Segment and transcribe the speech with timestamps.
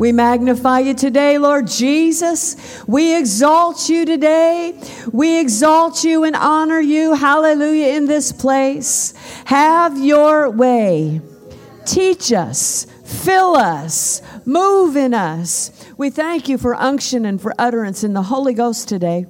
[0.00, 2.56] We magnify you today, Lord Jesus.
[2.86, 4.80] We exalt you today.
[5.12, 7.12] We exalt you and honor you.
[7.12, 9.12] Hallelujah in this place.
[9.44, 11.20] Have your way.
[11.84, 15.70] Teach us, fill us, move in us.
[15.98, 19.26] We thank you for unction and for utterance in the Holy Ghost today.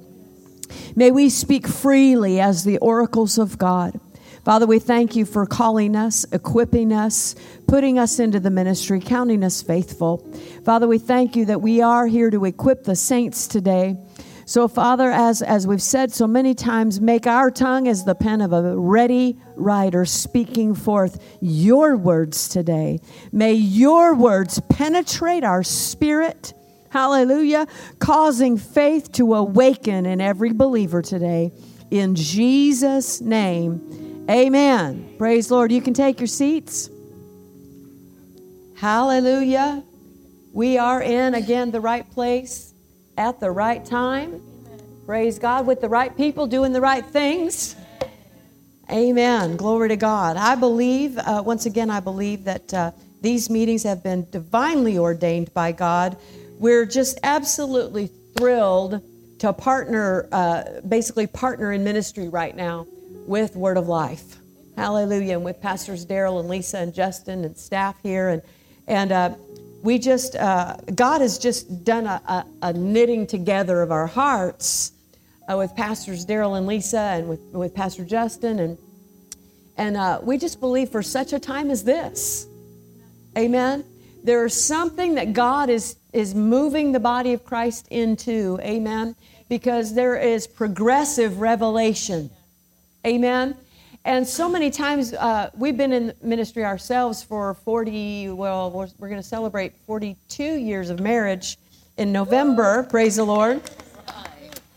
[0.95, 3.99] May we speak freely as the oracles of God.
[4.43, 7.35] Father, we thank you for calling us, equipping us,
[7.67, 10.17] putting us into the ministry, counting us faithful.
[10.65, 13.97] Father, we thank you that we are here to equip the saints today.
[14.45, 18.41] So, Father, as, as we've said so many times, make our tongue as the pen
[18.41, 22.99] of a ready writer speaking forth your words today.
[23.31, 26.53] May your words penetrate our spirit.
[26.89, 27.67] Hallelujah.
[27.99, 31.51] Causing faith to awaken in every believer today.
[31.91, 34.00] In Jesus' name.
[34.31, 35.15] Amen.
[35.17, 35.73] Praise Lord.
[35.73, 36.89] You can take your seats.
[38.77, 39.83] Hallelujah.
[40.53, 42.73] We are in again the right place
[43.17, 44.41] at the right time.
[45.05, 47.75] Praise God with the right people doing the right things.
[48.89, 49.57] Amen.
[49.57, 50.37] Glory to God.
[50.37, 55.53] I believe, uh, once again, I believe that uh, these meetings have been divinely ordained
[55.53, 56.15] by God.
[56.57, 59.01] We're just absolutely thrilled
[59.39, 62.87] to partner, uh, basically, partner in ministry right now
[63.25, 64.37] with Word of Life.
[64.75, 65.35] Hallelujah.
[65.35, 68.29] And with Pastors Daryl and Lisa and Justin and staff here.
[68.29, 68.41] And,
[68.87, 69.35] and uh,
[69.83, 74.93] we just, uh, God has just done a, a, a, knitting together of our hearts
[75.51, 78.59] uh, with Pastors Daryl and Lisa and with, with Pastor Justin.
[78.59, 78.77] And,
[79.77, 82.47] and uh, we just believe for such a time as this.
[83.37, 83.83] Amen.
[84.23, 88.59] There's something that God is, is moving the body of Christ into.
[88.61, 89.15] Amen.
[89.49, 92.29] Because there is progressive revelation
[93.05, 93.57] Amen.
[94.05, 99.09] And so many times uh, we've been in ministry ourselves for 40, well, we're, we're
[99.09, 101.57] going to celebrate 42 years of marriage
[101.97, 102.83] in November.
[102.83, 103.61] Praise the Lord.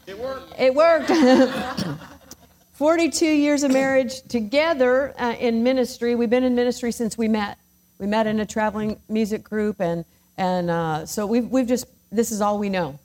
[0.07, 0.59] It worked.
[0.59, 1.11] It worked.
[2.73, 6.15] 42 years of marriage together uh, in ministry.
[6.15, 7.59] We've been in ministry since we met.
[7.99, 10.05] We met in a traveling music group, and,
[10.39, 12.99] and uh, so we've, we've just, this is all we know,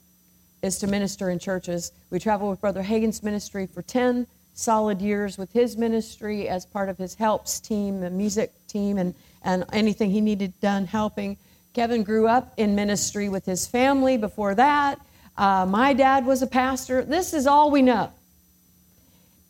[0.62, 1.92] is to minister in churches.
[2.10, 4.26] We traveled with Brother Hagin's ministry for 10
[4.60, 9.14] solid years with his ministry as part of his helps team, the music team, and,
[9.42, 11.36] and anything he needed done helping.
[11.72, 15.00] Kevin grew up in ministry with his family before that.
[15.36, 17.02] Uh, my dad was a pastor.
[17.02, 18.12] This is all we know.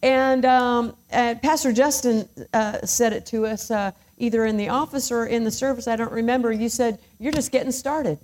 [0.02, 5.10] And, um, and Pastor Justin uh, said it to us uh, either in the office
[5.10, 5.88] or in the service.
[5.88, 6.52] I don't remember.
[6.52, 8.18] You said, You're just getting started.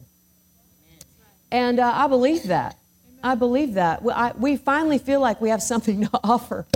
[1.50, 2.76] And uh, I believe that.
[3.22, 4.02] I believe that.
[4.36, 6.66] We, finally feel like we have something to offer.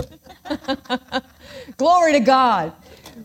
[1.77, 2.73] Glory to God.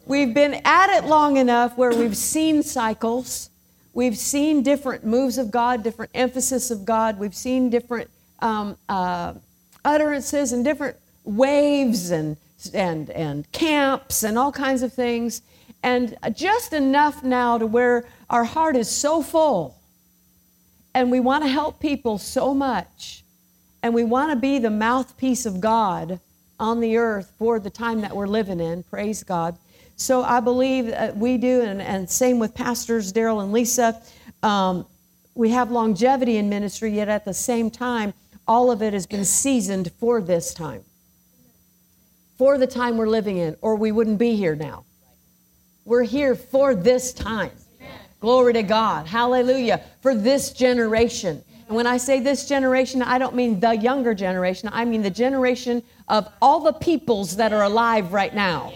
[0.05, 3.51] We've been at it long enough where we've seen cycles.
[3.93, 7.19] We've seen different moves of God, different emphasis of God.
[7.19, 8.11] We've seen different
[8.41, 9.35] um, uh,
[9.85, 12.37] utterances and different waves and,
[12.75, 15.43] and, and camps and all kinds of things.
[15.83, 19.76] And just enough now to where our heart is so full
[20.97, 23.23] and we want to help people so much.
[23.83, 26.19] And we want to be the mouthpiece of God
[26.59, 28.83] on the earth for the time that we're living in.
[28.83, 29.59] Praise God.
[29.97, 34.01] So I believe that we do, and, and same with pastors Daryl and Lisa.
[34.43, 34.87] Um,
[35.35, 38.15] we have longevity in ministry, yet at the same time,
[38.49, 40.83] all of it has been seasoned for this time,
[42.39, 44.87] for the time we're living in, or we wouldn't be here now.
[45.85, 47.53] We're here for this time.
[48.27, 49.07] Glory to God.
[49.07, 49.81] Hallelujah.
[50.01, 51.45] For this generation.
[51.69, 54.69] And when I say this generation, I don't mean the younger generation.
[54.73, 58.73] I mean the generation of all the peoples that are alive right now.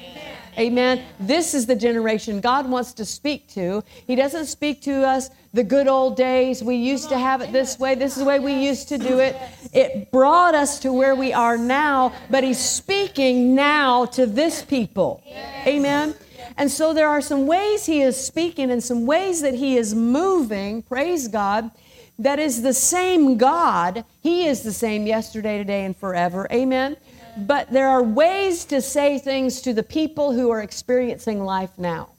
[0.57, 1.03] Amen.
[1.19, 3.83] This is the generation God wants to speak to.
[4.07, 6.63] He doesn't speak to us the good old days.
[6.63, 7.97] We used to have it this way.
[7.97, 9.35] This is the way we used to do it.
[9.73, 15.25] It brought us to where we are now, but He's speaking now to this people.
[15.67, 16.15] Amen.
[16.61, 19.95] And so there are some ways he is speaking and some ways that he is
[19.95, 21.71] moving, praise God,
[22.19, 24.05] that is the same God.
[24.21, 26.47] He is the same yesterday, today, and forever.
[26.53, 26.99] Amen.
[27.35, 32.11] But there are ways to say things to the people who are experiencing life now.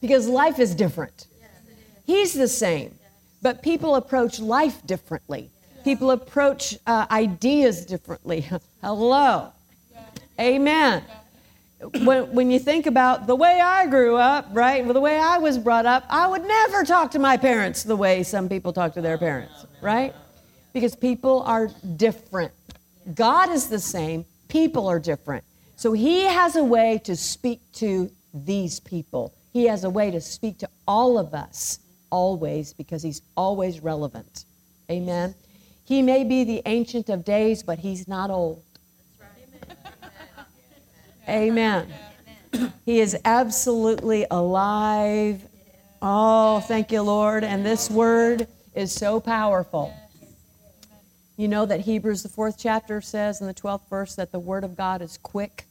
[0.00, 1.26] Because life is different.
[2.06, 2.98] He's the same,
[3.42, 5.50] but people approach life differently.
[5.84, 8.48] People approach uh, ideas differently.
[8.80, 9.52] Hello.
[10.38, 11.04] Amen
[12.02, 15.38] when, when you think about the way I grew up, right, well, the way I
[15.38, 18.94] was brought up, I would never talk to my parents the way some people talk
[18.94, 20.14] to their parents, right?
[20.72, 22.52] Because people are different.
[23.14, 25.44] God is the same, people are different.
[25.76, 30.20] So He has a way to speak to these people, He has a way to
[30.20, 31.80] speak to all of us
[32.10, 34.44] always because he's always relevant.
[34.90, 35.34] Amen.
[35.84, 38.62] He may be the ancient of days, but he's not old.
[41.30, 41.92] Amen.
[42.84, 45.42] He is absolutely alive.
[46.02, 47.44] Oh, thank you, Lord.
[47.44, 49.94] And this word is so powerful.
[51.36, 54.64] You know that Hebrews, the fourth chapter, says in the 12th verse that the word
[54.64, 55.64] of God is quick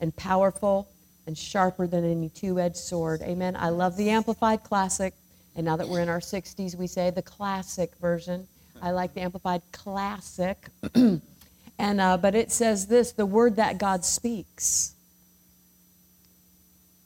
[0.00, 0.88] and powerful
[1.26, 3.22] and sharper than any two edged sword.
[3.22, 3.56] Amen.
[3.56, 5.14] I love the Amplified Classic.
[5.56, 8.48] And now that we're in our 60s, we say the classic version.
[8.82, 10.58] I like the Amplified Classic.
[10.94, 14.93] and, uh, but it says this the word that God speaks.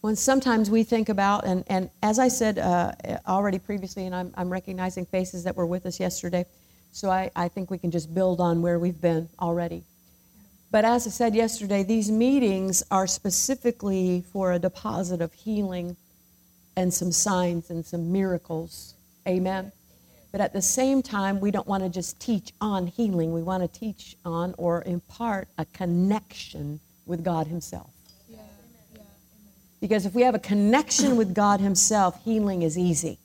[0.00, 2.92] When sometimes we think about, and, and as I said uh,
[3.26, 6.46] already previously, and I'm, I'm recognizing faces that were with us yesterday,
[6.92, 9.82] so I, I think we can just build on where we've been already.
[10.70, 15.96] But as I said yesterday, these meetings are specifically for a deposit of healing
[16.76, 18.94] and some signs and some miracles.
[19.26, 19.72] Amen.
[20.30, 23.32] But at the same time, we don't want to just teach on healing.
[23.32, 27.90] We want to teach on or impart a connection with God Himself.
[29.80, 33.18] Because if we have a connection with God Himself, healing is easy.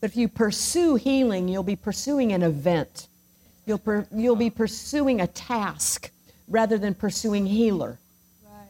[0.00, 3.08] But if you pursue healing, you'll be pursuing an event.
[3.66, 6.10] You'll, per, you'll be pursuing a task
[6.46, 7.98] rather than pursuing healer.
[8.44, 8.68] Right.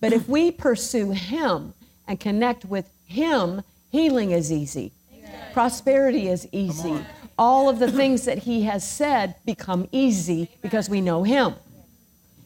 [0.00, 1.74] But if we pursue Him
[2.06, 4.92] and connect with Him, healing is easy.
[5.12, 5.52] Amen.
[5.52, 7.04] Prosperity is easy.
[7.36, 11.54] All of the things that He has said become easy because we know Him.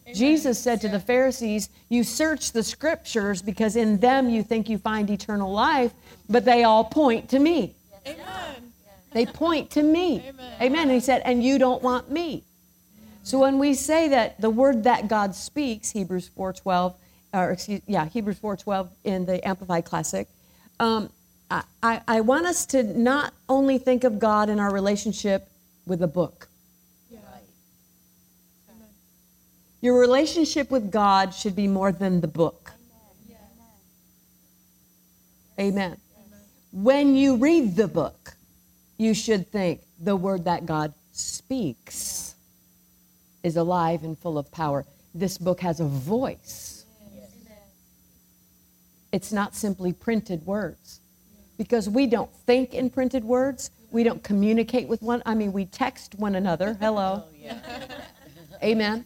[0.07, 0.15] Amen.
[0.15, 4.79] Jesus said to the Pharisees, You search the scriptures because in them you think you
[4.79, 5.93] find eternal life,
[6.29, 7.75] but they all point to me.
[8.07, 8.73] Amen.
[9.13, 10.23] They point to me.
[10.29, 10.53] Amen.
[10.61, 10.83] Amen.
[10.83, 12.45] And he said, and you don't want me.
[13.23, 16.95] So when we say that the word that God speaks, Hebrews 4:12,
[17.33, 20.29] or excuse, yeah, Hebrews 4:12 in the Amplified Classic,
[20.79, 21.11] um,
[21.51, 25.49] I, I want us to not only think of God in our relationship
[25.87, 26.49] with the book.
[27.11, 27.19] Yeah.
[29.87, 32.73] Your relationship with God should be more than the book.
[35.61, 35.97] Amen.
[35.97, 36.01] Amen
[36.73, 38.35] when you read the book,
[38.99, 42.35] you should think the word that God speaks
[43.45, 44.85] is alive and full of power.
[45.15, 46.85] This book has a voice.
[49.13, 51.01] It's not simply printed words.
[51.59, 55.23] Because we don't think in printed words, we don't communicate with one.
[55.25, 56.77] I mean, we text one another.
[56.81, 57.23] Hello.
[58.65, 59.05] Amen.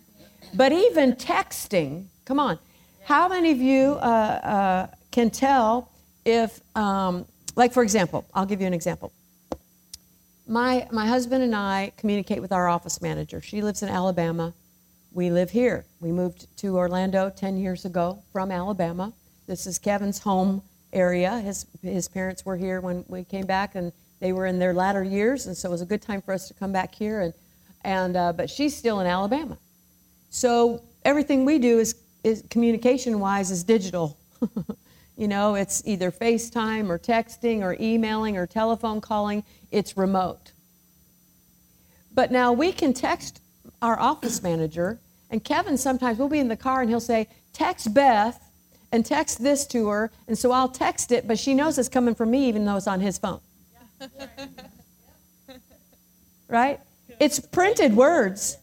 [0.54, 2.58] But even texting, come on.
[3.04, 5.90] How many of you uh, uh, can tell
[6.24, 7.24] if um,
[7.56, 9.12] like, for example, I'll give you an example.
[10.46, 13.40] My, my husband and I communicate with our office manager.
[13.40, 14.54] She lives in Alabama.
[15.12, 15.84] We live here.
[16.00, 19.12] We moved to Orlando 10 years ago from Alabama.
[19.46, 20.62] This is Kevin's home
[20.92, 21.38] area.
[21.40, 25.02] His, his parents were here when we came back, and they were in their latter
[25.02, 27.20] years, and so it was a good time for us to come back here.
[27.20, 27.34] And,
[27.82, 29.58] and, uh, but she's still in Alabama.
[30.30, 31.94] So everything we do is,
[32.24, 34.16] is communication wise is digital.
[35.20, 40.52] You know, it's either FaceTime or texting or emailing or telephone calling, it's remote.
[42.14, 43.42] But now we can text
[43.82, 44.98] our office manager,
[45.30, 48.42] and Kevin sometimes we'll be in the car and he'll say, Text Beth
[48.92, 50.10] and text this to her.
[50.26, 52.86] And so I'll text it, but she knows it's coming from me even though it's
[52.86, 53.40] on his phone.
[56.48, 56.80] right?
[57.20, 58.56] It's printed words.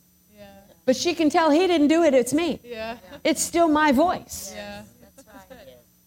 [0.88, 2.62] But she can tell he didn't do it, it's me.
[2.64, 2.98] Yeah.
[3.26, 4.54] It's still my voice.
[4.56, 4.84] Yeah.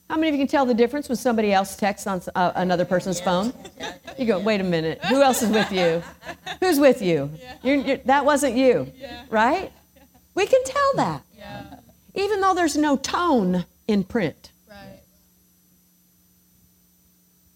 [0.09, 2.87] How many of you can tell the difference when somebody else texts on uh, another
[2.87, 3.53] person's phone?
[4.19, 6.03] You go, wait a minute, who else is with you?
[6.61, 7.31] Who's with you?
[7.63, 8.91] You're, you're, that wasn't you,
[9.29, 9.71] right?
[10.35, 11.23] We can tell that,
[12.15, 14.51] even though there's no tone in print.
[14.69, 15.01] Right.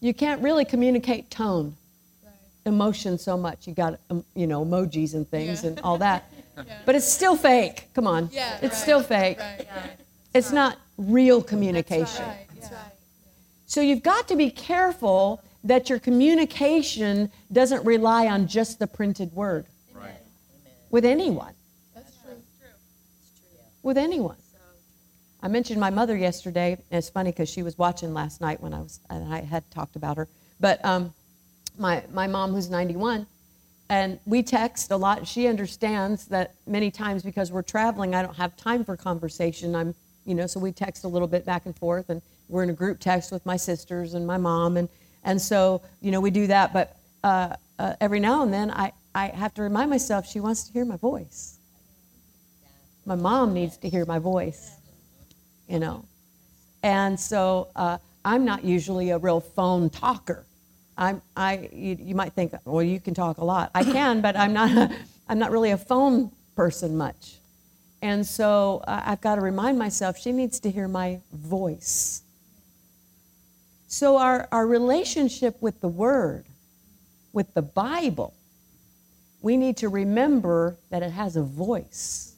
[0.00, 1.76] You can't really communicate tone,
[2.66, 3.66] emotion so much.
[3.66, 6.30] You got, um, you know, emojis and things and all that,
[6.84, 7.88] but it's still fake.
[7.94, 9.38] Come on, it's still fake.
[10.34, 12.24] It's not real communication.
[13.66, 19.32] So you've got to be careful that your communication doesn't rely on just the printed
[19.32, 20.12] word right.
[20.90, 21.54] with anyone.
[21.94, 22.36] That's true.
[23.82, 24.36] With anyone.
[25.42, 28.72] I mentioned my mother yesterday, and it's funny because she was watching last night when
[28.72, 30.26] I was, and I had talked about her.
[30.58, 31.12] But um,
[31.78, 33.26] my my mom, who's 91,
[33.88, 35.26] and we text a lot.
[35.26, 39.74] She understands that many times because we're traveling, I don't have time for conversation.
[39.74, 42.70] I'm you know, so we text a little bit back and forth, and we're in
[42.70, 44.88] a group text with my sisters and my mom, and
[45.22, 46.72] and so you know we do that.
[46.72, 50.64] But uh, uh, every now and then, I I have to remind myself she wants
[50.64, 51.58] to hear my voice.
[53.06, 54.70] My mom needs to hear my voice,
[55.68, 56.06] you know,
[56.82, 60.46] and so uh, I'm not usually a real phone talker.
[60.96, 63.70] I'm, I, you, you might think, well, you can talk a lot.
[63.74, 64.92] I can, but I'm not,
[65.28, 67.36] I'm not really a phone person much.
[68.02, 72.22] And so uh, I've got to remind myself she needs to hear my voice.
[73.88, 76.44] So our, our relationship with the Word,
[77.32, 78.34] with the Bible,
[79.40, 82.34] we need to remember that it has a voice.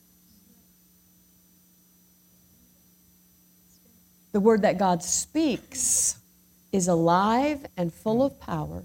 [4.33, 6.19] The Word that God speaks
[6.77, 8.83] is alive and full of power,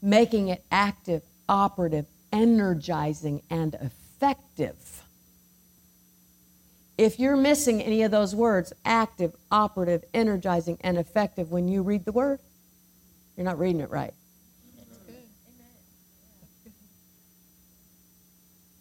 [0.00, 5.02] making it active, operative, energizing, and effective.
[6.96, 12.04] If you're missing any of those words, active, operative, energizing, and effective, when you read
[12.04, 12.38] the word,
[13.36, 14.14] you're not reading it right.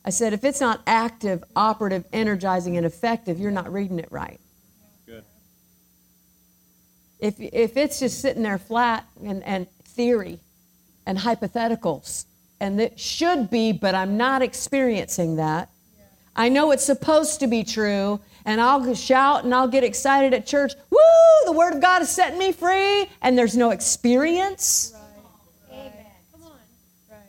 [0.05, 4.39] I said, if it's not active, operative, energizing, and effective, you're not reading it right.
[7.19, 10.39] If, if it's just sitting there flat and, and theory
[11.05, 12.25] and hypotheticals,
[12.59, 15.69] and it should be, but I'm not experiencing that.
[16.35, 20.45] I know it's supposed to be true, and I'll shout and I'll get excited at
[20.45, 20.73] church.
[20.89, 20.97] Woo!
[21.45, 24.93] The Word of God is setting me free, and there's no experience.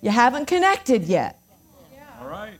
[0.00, 1.40] You haven't connected yet.
[2.20, 2.54] All right.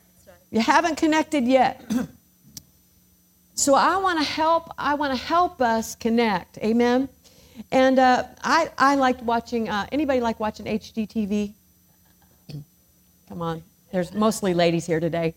[0.51, 1.85] You haven't connected yet.
[3.55, 4.73] so I want to help.
[4.77, 6.59] I want to help us connect.
[6.59, 7.09] Amen.
[7.71, 9.69] And uh, I I liked watching.
[9.69, 11.53] Uh, anybody like watching HGTV?
[13.29, 13.63] Come on.
[13.93, 15.35] There's mostly ladies here today.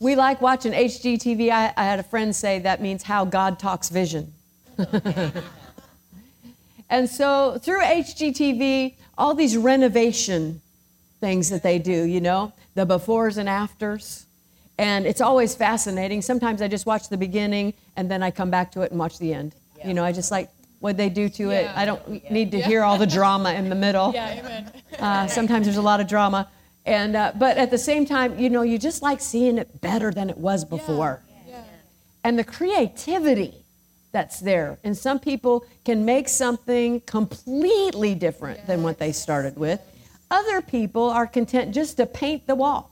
[0.00, 1.50] We like watching HGTV.
[1.50, 4.32] I, I had a friend say that means how God talks vision.
[6.90, 10.60] and so through HGTV, all these renovation
[11.20, 14.26] things that they do, you know, the befores and afters.
[14.76, 16.20] And it's always fascinating.
[16.20, 19.18] Sometimes I just watch the beginning and then I come back to it and watch
[19.18, 19.54] the end.
[19.84, 20.50] You know, I just like
[20.80, 21.70] what they do to it.
[21.74, 24.12] I don't need to hear all the drama in the middle.
[24.14, 24.72] Yeah, amen.
[24.98, 26.48] Uh, sometimes there's a lot of drama.
[26.86, 30.10] And, uh, but at the same time, you know, you just like seeing it better
[30.10, 31.22] than it was before.
[31.48, 31.62] Yeah.
[32.22, 33.64] And the creativity
[34.12, 34.78] that's there.
[34.84, 39.80] And some people can make something completely different than what they started with.
[40.30, 42.90] Other people are content just to paint the wall.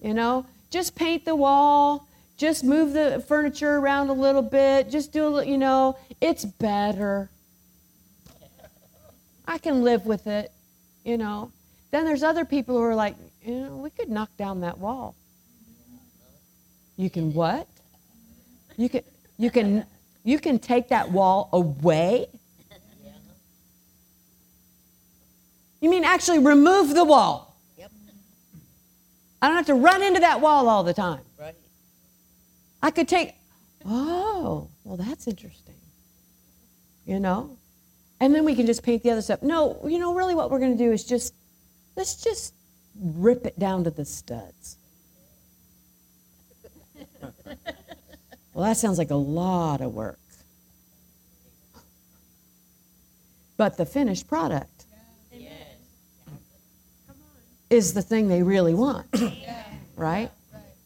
[0.00, 2.06] You know, just paint the wall,
[2.42, 6.44] just move the furniture around a little bit, just do a little, you know, it's
[6.44, 7.30] better.
[9.46, 10.50] I can live with it,
[11.04, 11.52] you know.
[11.92, 15.14] Then there's other people who are like, you know, we could knock down that wall.
[16.96, 17.68] You can what?
[18.76, 19.02] You can
[19.38, 19.86] you can
[20.24, 22.26] you can take that wall away?
[25.80, 27.56] You mean actually remove the wall?
[27.78, 27.92] Yep.
[29.40, 31.20] I don't have to run into that wall all the time.
[32.82, 32.88] Right.
[32.88, 33.34] I could take,
[33.86, 35.74] oh, well, that's interesting.
[37.06, 37.56] You know?
[38.20, 39.42] And then we can just paint the other stuff.
[39.42, 41.34] No, you know, really what we're going to do is just,
[41.96, 42.54] let's just
[43.00, 44.76] rip it down to the studs.
[48.54, 50.18] well, that sounds like a lot of work.
[53.56, 54.86] But the finished product
[57.70, 59.06] is the thing they really want,
[59.96, 60.30] right?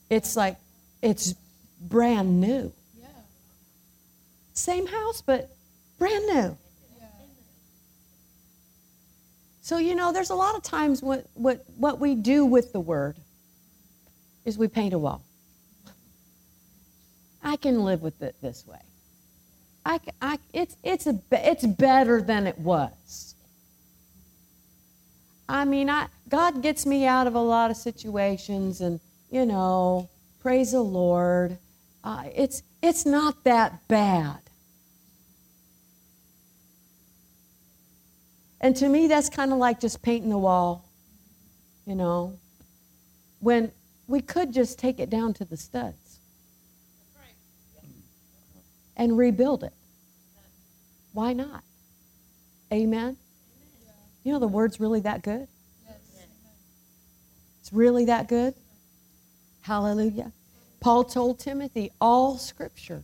[0.08, 0.56] It's like,
[1.02, 1.34] it's
[1.80, 2.73] brand new.
[2.99, 3.06] Yeah.
[4.54, 5.50] Same house, but
[5.99, 6.56] brand new.
[6.99, 7.06] Yeah.
[9.62, 12.80] So, you know, there's a lot of times what, what, what we do with the
[12.80, 13.16] word
[14.45, 15.23] is we paint a wall.
[17.42, 18.78] I can live with it this way.
[19.85, 23.35] I, I, it's, it's, a, it's better than it was.
[25.49, 28.99] I mean, I, God gets me out of a lot of situations, and,
[29.30, 30.09] you know,
[30.40, 31.56] praise the Lord.
[32.06, 34.38] Uh, it's, it's not that bad.
[38.60, 40.84] And to me, that's kind of like just painting the wall,
[41.84, 42.38] you know,
[43.40, 43.72] when
[44.06, 46.20] we could just take it down to the studs
[48.96, 49.75] and rebuild it.
[51.12, 51.64] Why not?
[52.72, 53.16] Amen?
[54.22, 55.48] You know, the word's really that good?
[57.60, 58.54] It's really that good?
[59.62, 60.30] Hallelujah.
[60.86, 63.02] Paul told Timothy, all scripture,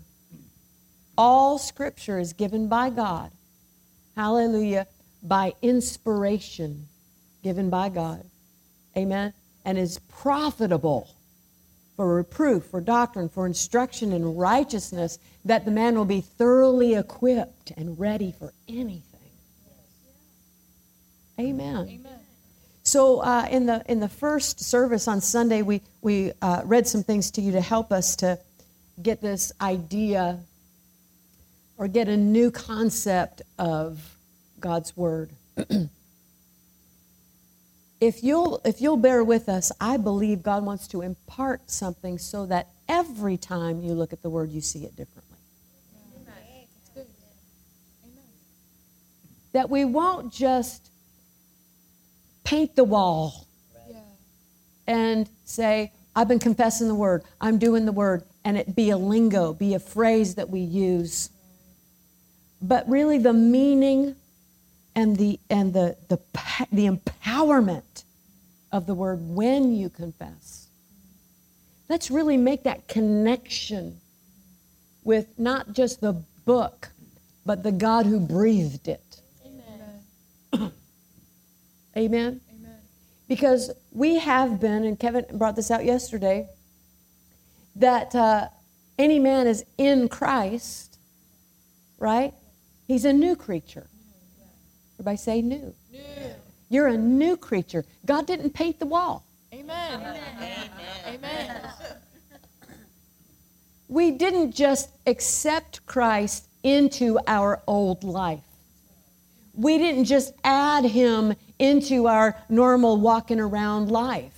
[1.18, 3.32] all scripture is given by God.
[4.14, 4.86] Hallelujah.
[5.20, 6.86] By inspiration
[7.42, 8.22] given by God.
[8.96, 9.32] Amen.
[9.64, 11.10] And is profitable
[11.96, 17.72] for reproof, for doctrine, for instruction in righteousness, that the man will be thoroughly equipped
[17.76, 19.02] and ready for anything.
[21.36, 21.88] Amen.
[21.88, 22.21] Amen.
[22.84, 27.02] So uh, in the in the first service on Sunday, we we uh, read some
[27.02, 28.38] things to you to help us to
[29.02, 30.40] get this idea
[31.78, 34.16] or get a new concept of
[34.58, 35.30] God's Word.
[38.00, 42.46] if you'll if you'll bear with us, I believe God wants to impart something so
[42.46, 45.28] that every time you look at the word you see it differently.
[49.52, 50.91] That we won't just
[52.44, 53.46] paint the wall
[54.86, 58.96] and say, I've been confessing the word, I'm doing the word, and it be a
[58.96, 61.30] lingo, be a phrase that we use.
[62.60, 64.16] But really, the meaning
[64.94, 66.18] and the and the the
[66.70, 68.04] the empowerment
[68.70, 70.68] of the word when you confess.
[71.88, 74.00] Let's really make that connection
[75.04, 76.12] with not just the
[76.44, 76.90] book,
[77.44, 79.20] but the God who breathed it.
[79.44, 80.72] Amen.
[81.96, 82.40] Amen.
[82.50, 82.78] Amen.
[83.28, 86.48] Because we have been, and Kevin brought this out yesterday,
[87.76, 88.48] that uh,
[88.98, 90.98] any man is in Christ,
[91.98, 92.34] right?
[92.86, 93.86] He's a new creature.
[94.96, 95.74] Everybody say new.
[95.90, 96.00] New.
[96.68, 97.84] You're a new creature.
[98.06, 99.24] God didn't paint the wall.
[99.52, 100.00] Amen.
[100.00, 100.70] Amen.
[101.06, 101.70] Amen.
[103.88, 108.40] We didn't just accept Christ into our old life.
[109.54, 114.32] We didn't just add him into our normal walking around life.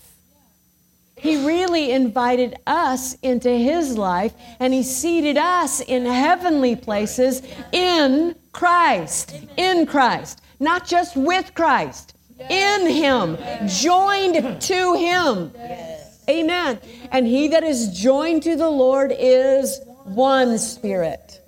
[1.16, 7.42] He really invited us into his life and he seated us in heavenly places
[7.72, 9.34] in Christ.
[9.56, 12.14] In Christ not just with Christ,
[12.50, 15.52] in Him, joined to Him.
[16.28, 16.80] Amen.
[17.12, 21.40] And he that is joined to the Lord is one spirit.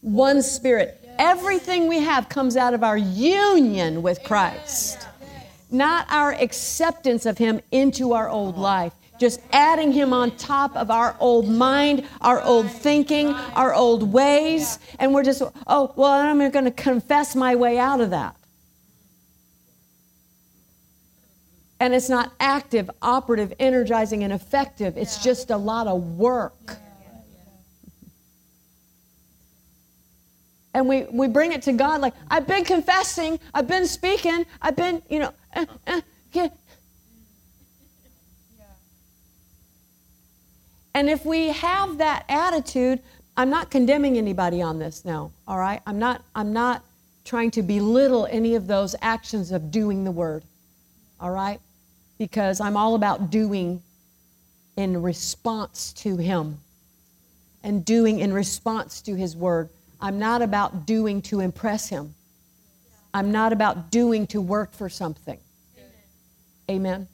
[0.00, 0.99] One spirit.
[1.20, 5.06] Everything we have comes out of our union with Christ,
[5.70, 10.90] not our acceptance of Him into our old life just adding him on top of
[10.90, 16.38] our old mind, our old thinking, our old ways, and we're just, oh, well, I'm
[16.50, 18.34] going to confess my way out of that.
[21.78, 24.96] And it's not active, operative, energizing, and effective.
[24.96, 26.78] It's just a lot of work.
[30.72, 34.76] And we, we bring it to God like, I've been confessing, I've been speaking, I've
[34.76, 36.00] been, you know, uh, uh,
[40.94, 43.00] And if we have that attitude,
[43.36, 45.80] I'm not condemning anybody on this now, all right?
[45.86, 46.84] I'm not, I'm not
[47.24, 50.42] trying to belittle any of those actions of doing the word,
[51.20, 51.60] all right?
[52.18, 53.82] Because I'm all about doing
[54.76, 56.58] in response to Him
[57.62, 59.70] and doing in response to His word.
[60.00, 62.14] I'm not about doing to impress Him.
[63.12, 65.38] I'm not about doing to work for something.
[66.70, 67.08] Amen.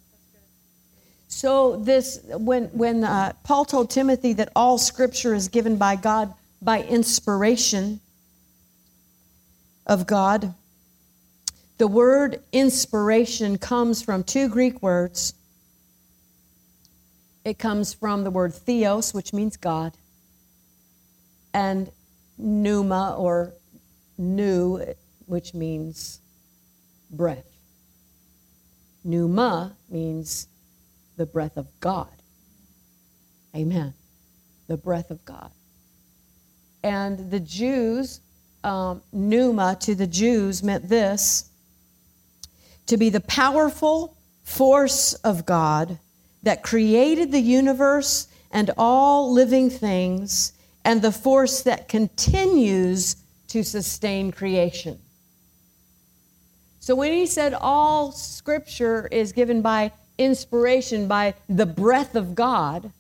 [1.29, 6.33] So this, when when uh, Paul told Timothy that all Scripture is given by God
[6.63, 8.01] by inspiration
[9.87, 10.55] of God,
[11.79, 15.35] the word inspiration comes from two Greek words.
[17.45, 19.93] It comes from the word theos, which means God,
[21.53, 21.91] and
[22.39, 23.55] pneuma or
[24.19, 24.83] new,
[25.27, 26.21] which means
[27.11, 27.47] breath.
[29.05, 30.49] Pneuma means
[31.17, 32.11] the breath of God.
[33.55, 33.95] Amen.
[34.67, 35.51] The breath of God.
[36.83, 38.21] And the Jews,
[38.65, 41.51] um, pneuma to the Jews meant this
[42.87, 45.99] to be the powerful force of God
[46.43, 50.53] that created the universe and all living things,
[50.87, 53.17] and the force that continues
[53.49, 54.97] to sustain creation.
[56.79, 62.93] So when he said all scripture is given by inspiration by the breath of God,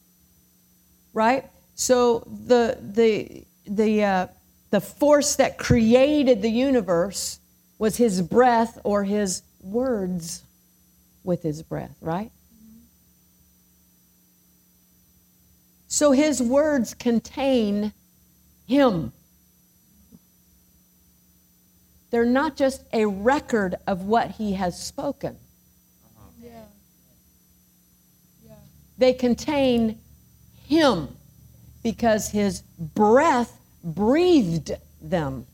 [1.14, 1.44] right?
[1.76, 4.26] So the the the uh,
[4.70, 7.38] the force that created the universe
[7.78, 10.42] was His breath or His words
[11.22, 12.32] with His breath, right?
[15.96, 17.94] So His words contain
[18.66, 19.12] Him.
[22.10, 25.38] They're not just a record of what He has spoken
[28.98, 29.98] They contain
[30.66, 31.16] Him
[31.82, 35.46] because His breath breathed them.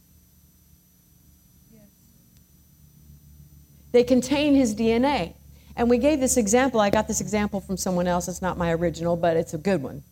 [3.92, 5.34] They contain His DNA.
[5.76, 6.80] And we gave this example.
[6.80, 8.26] I got this example from someone else.
[8.26, 10.02] It's not my original, but it's a good one.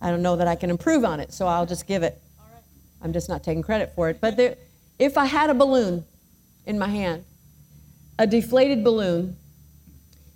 [0.00, 2.20] I don't know that I can improve on it, so I'll just give it.
[3.00, 4.20] I'm just not taking credit for it.
[4.20, 4.56] But there,
[4.98, 6.04] if I had a balloon
[6.66, 7.24] in my hand,
[8.18, 9.36] a deflated balloon,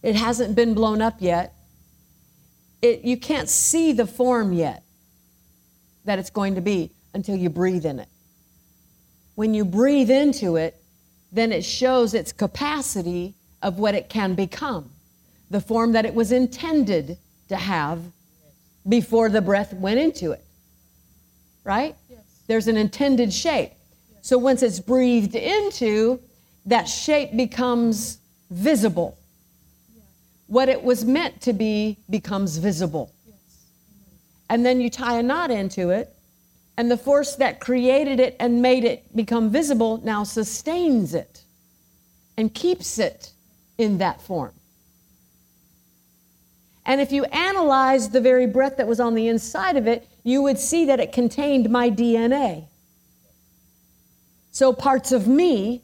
[0.03, 1.55] it hasn't been blown up yet,
[2.81, 4.83] it, you can't see the form yet
[6.05, 6.91] that it's going to be.
[7.15, 8.09] until you breathe in it.
[9.35, 10.77] When you breathe into it,
[11.31, 14.91] then it shows its capacity of what it can become,
[15.51, 17.17] the form that it was intended
[17.49, 18.01] to have
[18.89, 20.45] before the breath went into it.
[21.65, 21.95] Right?
[22.11, 22.21] Yes.
[22.47, 23.73] There's an intended shape.
[24.23, 26.21] So once it's breathed into,
[26.67, 28.19] that shape becomes
[28.51, 29.19] visible.
[30.47, 33.13] What it was meant to be becomes visible.
[33.27, 33.37] Yes.
[34.51, 36.15] And then you tie a knot into it,
[36.77, 41.43] and the force that created it and made it become visible now sustains it
[42.37, 43.33] and keeps it
[43.79, 44.53] in that form.
[46.85, 50.43] And if you analyze the very breath that was on the inside of it, you
[50.43, 52.67] would see that it contained my DNA.
[54.51, 55.83] So parts of me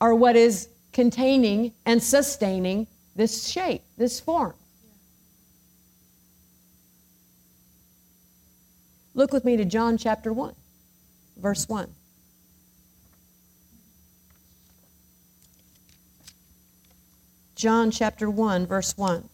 [0.00, 4.54] are what is containing and sustaining this shape, this form.
[9.14, 10.54] Look with me to John chapter 1,
[11.36, 11.88] verse 1.
[17.54, 19.28] John chapter 1, verse 1.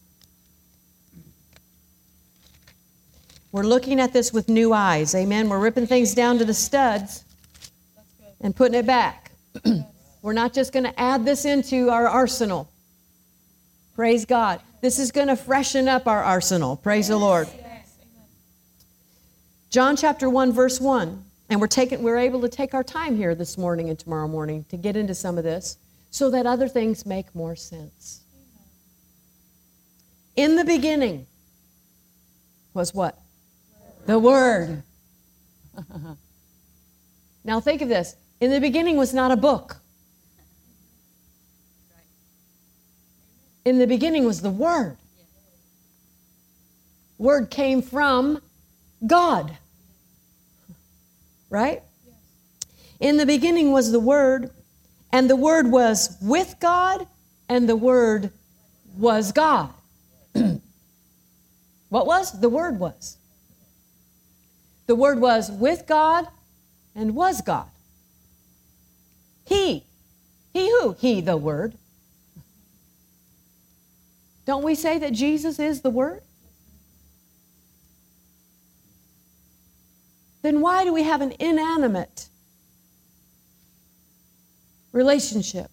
[3.52, 5.14] We're looking at this with new eyes.
[5.14, 5.48] Amen.
[5.48, 7.24] We're ripping things down to the studs
[8.40, 9.32] and putting it back.
[10.22, 12.70] We're not just going to add this into our arsenal.
[13.96, 14.60] Praise God.
[14.80, 16.76] This is going to freshen up our arsenal.
[16.76, 17.48] Praise the Lord.
[19.70, 21.24] John chapter 1 verse 1.
[21.48, 24.64] And we're taking we're able to take our time here this morning and tomorrow morning
[24.68, 25.78] to get into some of this
[26.10, 28.20] so that other things make more sense.
[30.36, 31.26] In the beginning
[32.72, 33.18] was what?
[34.10, 34.82] The word.
[37.44, 38.16] now think of this.
[38.40, 39.76] In the beginning was not a book.
[43.64, 44.96] In the beginning was the word.
[47.18, 48.42] Word came from
[49.06, 49.56] God.
[51.48, 51.80] Right?
[52.98, 54.50] In the beginning was the Word,
[55.12, 57.06] and the Word was with God,
[57.48, 58.32] and the Word
[58.96, 59.72] was God.
[61.90, 62.40] what was?
[62.40, 63.16] The Word was.
[64.90, 66.26] The Word was with God
[66.96, 67.68] and was God.
[69.46, 69.84] He.
[70.52, 70.96] He who?
[70.98, 71.78] He, the Word.
[74.46, 76.22] Don't we say that Jesus is the Word?
[80.42, 82.28] then why do we have an inanimate
[84.90, 85.70] relationship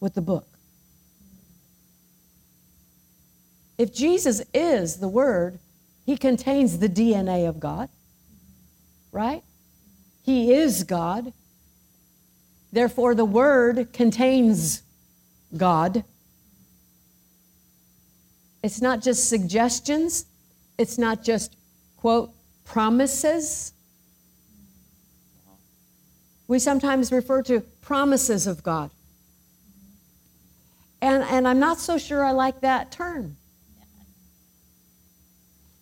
[0.00, 0.48] with the book?
[3.76, 5.58] If Jesus is the Word,
[6.04, 7.88] He contains the DNA of God,
[9.10, 9.42] right?
[10.22, 11.32] He is God.
[12.72, 14.82] Therefore, the Word contains
[15.56, 16.04] God.
[18.62, 20.26] It's not just suggestions,
[20.78, 21.56] it's not just,
[21.96, 22.30] quote,
[22.64, 23.72] promises.
[26.48, 28.90] We sometimes refer to promises of God.
[31.00, 33.36] And, and I'm not so sure I like that term.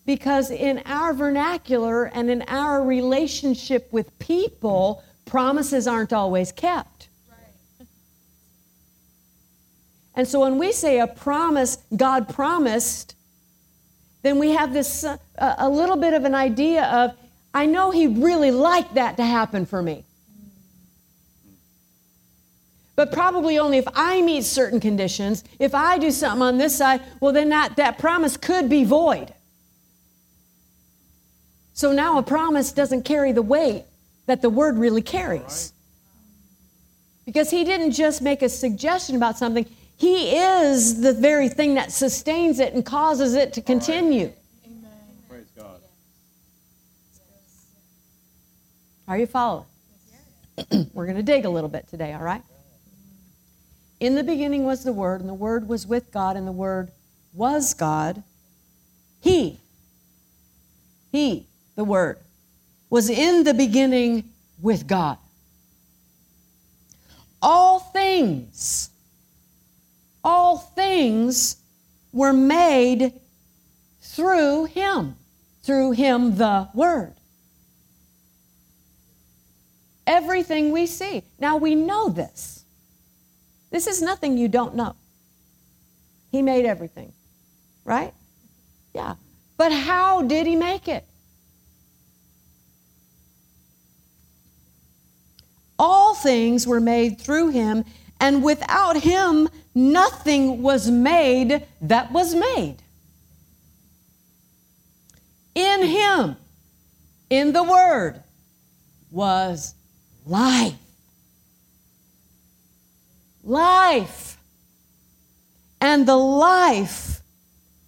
[0.05, 7.07] Because in our vernacular and in our relationship with people, promises aren't always kept.
[7.29, 7.87] Right.
[10.15, 13.15] And so when we say a promise, God promised,
[14.23, 17.15] then we have this uh, a little bit of an idea of
[17.53, 20.03] I know he really liked that to happen for me.
[22.95, 27.01] But probably only if I meet certain conditions, if I do something on this side,
[27.19, 29.33] well then that, that promise could be void.
[31.73, 33.85] So now a promise doesn't carry the weight
[34.27, 35.73] that the word really carries.
[37.25, 39.65] Because he didn't just make a suggestion about something,
[39.97, 44.31] he is the very thing that sustains it and causes it to continue.
[44.65, 44.91] Amen.
[45.29, 45.81] Praise God.
[49.07, 49.65] Are you following?
[50.93, 52.43] We're going to dig a little bit today, all right?
[53.99, 56.91] In the beginning was the Word, and the Word was with God, and the Word
[57.33, 58.21] was God.
[59.21, 59.59] He,
[61.11, 62.17] He, the Word,
[62.89, 64.23] was in the beginning
[64.61, 65.17] with God.
[67.41, 68.89] All things,
[70.23, 71.57] all things
[72.11, 73.13] were made
[74.01, 75.15] through Him,
[75.63, 77.13] through Him, the Word
[80.05, 81.23] everything we see.
[81.39, 82.63] Now we know this.
[83.71, 84.95] This is nothing you don't know.
[86.31, 87.13] He made everything,
[87.83, 88.13] right?
[88.93, 89.15] Yeah.
[89.57, 91.05] But how did he make it?
[95.77, 97.85] All things were made through him,
[98.19, 102.77] and without him, nothing was made that was made.
[105.55, 106.37] In him,
[107.29, 108.23] in the Word,
[109.11, 109.75] was
[110.25, 110.73] life.
[113.43, 114.37] Life.
[115.81, 117.21] And the life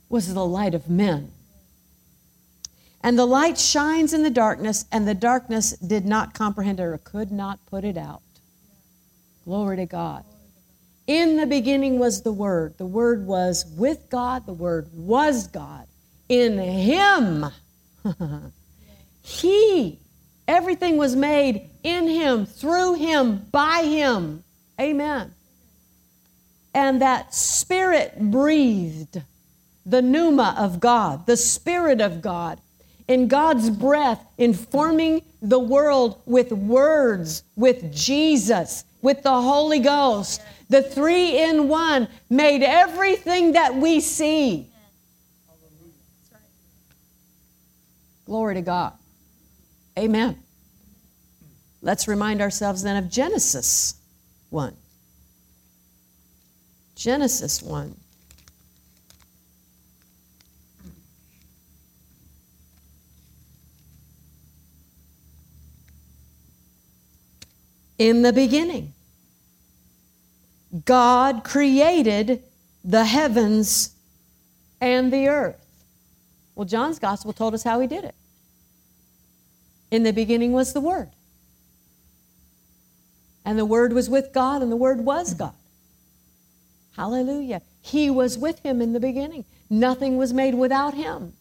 [0.10, 1.32] was the light of men.
[3.06, 6.98] And the light shines in the darkness, and the darkness did not comprehend it or
[6.98, 8.24] could not put it out.
[9.44, 10.26] Glory to God.
[11.06, 12.80] In the beginning was the Word.
[12.80, 14.48] The Word was with God.
[14.48, 15.86] The Word was God.
[16.30, 17.46] In Him,
[19.22, 20.00] He,
[20.48, 24.44] everything was made in Him, through Him, by Him.
[24.82, 25.32] Amen.
[26.74, 29.22] And that Spirit breathed
[29.86, 32.60] the pneuma of God, the Spirit of God,
[33.08, 40.41] in God's breath, informing the world with words, with Jesus, with the Holy Ghost.
[40.70, 44.68] The three in one made everything that we see.
[48.26, 48.94] Glory to God.
[49.98, 50.38] Amen.
[51.82, 53.96] Let's remind ourselves then of Genesis
[54.50, 54.76] 1.
[56.96, 57.96] Genesis 1.
[67.97, 68.93] In the beginning,
[70.84, 72.43] God created
[72.84, 73.95] the heavens
[74.81, 75.62] and the earth.
[76.55, 78.15] Well, John's gospel told us how he did it.
[79.91, 81.10] In the beginning was the Word.
[83.45, 85.53] And the Word was with God, and the Word was God.
[86.95, 87.62] Hallelujah.
[87.81, 89.45] He was with him in the beginning.
[89.69, 91.34] Nothing was made without him.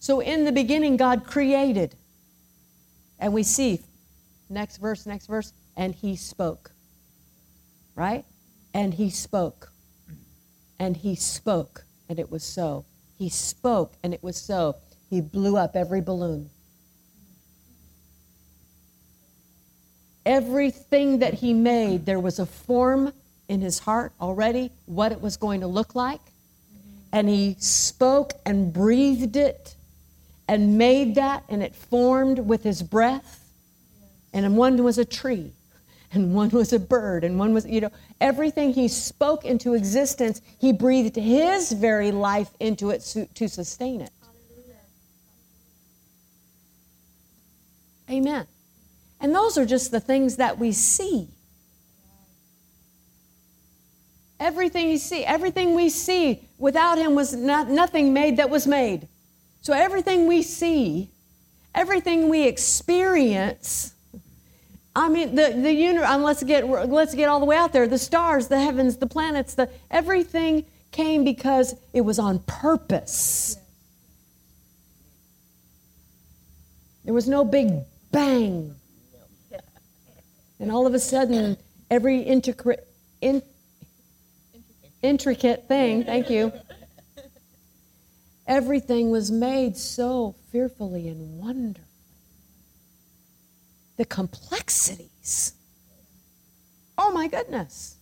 [0.00, 1.94] So in the beginning, God created.
[3.18, 3.80] And we see,
[4.50, 6.72] next verse, next verse, and he spoke.
[7.94, 8.24] Right?
[8.72, 9.70] And he spoke.
[10.78, 12.84] And he spoke, and it was so.
[13.18, 14.76] He spoke, and it was so.
[15.08, 16.50] He blew up every balloon.
[20.26, 23.12] Everything that he made, there was a form
[23.48, 26.20] in his heart already what it was going to look like.
[27.12, 29.76] And he spoke and breathed it
[30.48, 33.40] and made that, and it formed with his breath.
[34.32, 35.52] And one was a tree,
[36.14, 40.40] and one was a bird, and one was, you know, everything he spoke into existence,
[40.58, 43.00] he breathed his very life into it
[43.34, 44.10] to sustain it.
[48.10, 48.46] Amen.
[49.20, 51.28] And those are just the things that we see.
[54.38, 59.08] Everything you see, everything we see, without him was not, nothing made that was made.
[59.62, 61.08] So everything we see,
[61.74, 63.93] everything we experience,
[64.96, 67.88] I mean, the, the universe, um, let's get, let's get all the way out there.
[67.88, 73.56] The stars, the heavens, the planets, the, everything came because it was on purpose.
[77.04, 77.72] There was no big
[78.12, 78.74] bang.
[80.60, 81.56] And all of a sudden,
[81.90, 82.86] every intricate,
[83.20, 83.42] in,
[85.02, 86.52] intricate thing, thank you,
[88.46, 91.83] everything was made so fearfully and wonderfully.
[93.96, 95.54] The complexities.
[96.98, 97.96] Oh my goodness.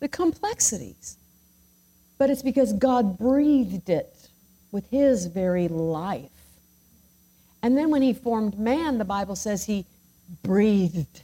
[0.00, 1.16] The complexities.
[2.18, 4.28] But it's because God breathed it
[4.72, 6.30] with His very life.
[7.62, 9.86] And then when He formed man, the Bible says He
[10.42, 11.22] breathed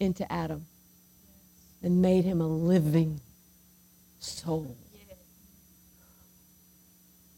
[0.00, 0.66] into Adam
[1.82, 3.20] and made him a living
[4.20, 4.76] soul.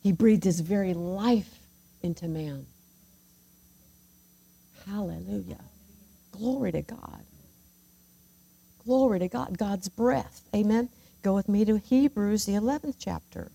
[0.02, 1.58] He breathed his very life
[2.02, 2.66] into man.
[4.88, 5.60] Hallelujah.
[6.32, 7.24] Glory to God.
[8.84, 9.58] Glory to God.
[9.58, 10.42] God's breath.
[10.54, 10.90] Amen.
[11.22, 13.50] Go with me to Hebrews, the 11th chapter.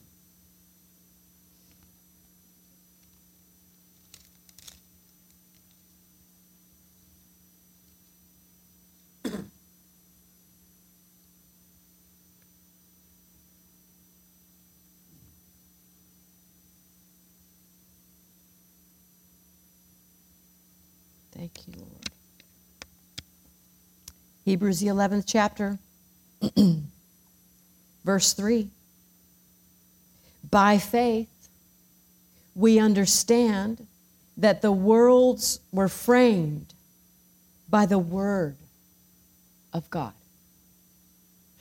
[21.33, 22.09] Thank you, Lord.
[24.45, 25.79] Hebrews, the 11th chapter,
[28.05, 28.69] verse 3.
[30.49, 31.49] By faith,
[32.53, 33.87] we understand
[34.37, 36.73] that the worlds were framed
[37.69, 38.55] by the Word
[39.73, 40.13] of God.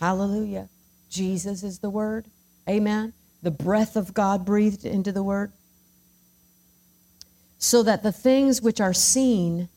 [0.01, 0.69] Hallelujah.
[1.11, 2.27] Jesus is the Word.
[2.69, 3.13] Amen.
[3.43, 5.53] The breath of God breathed into the Word
[7.59, 9.69] so that the things which are seen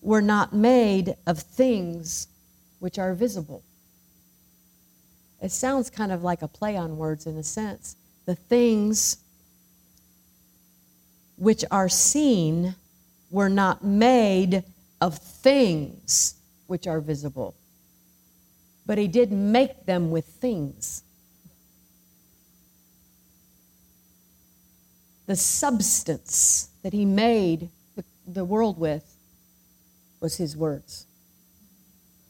[0.00, 2.28] were not made of things
[2.78, 3.62] which are visible.
[5.40, 7.96] It sounds kind of like a play on words in a sense.
[8.26, 9.18] The things
[11.36, 12.74] which are seen
[13.30, 14.64] were not made
[15.00, 16.34] of things
[16.66, 17.54] which are visible.
[18.86, 21.02] But he did make them with things.
[25.26, 29.17] The substance that he made the, the world with
[30.20, 31.06] was his words.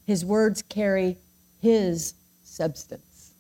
[0.07, 1.19] His words carry
[1.61, 3.33] his substance,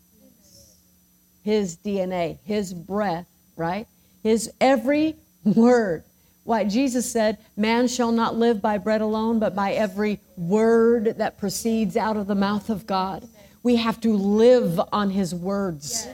[1.42, 3.86] his DNA, his breath, right?
[4.22, 6.04] His every word.
[6.44, 11.38] Why, Jesus said, Man shall not live by bread alone, but by every word that
[11.38, 13.28] proceeds out of the mouth of God.
[13.62, 16.06] We have to live on his words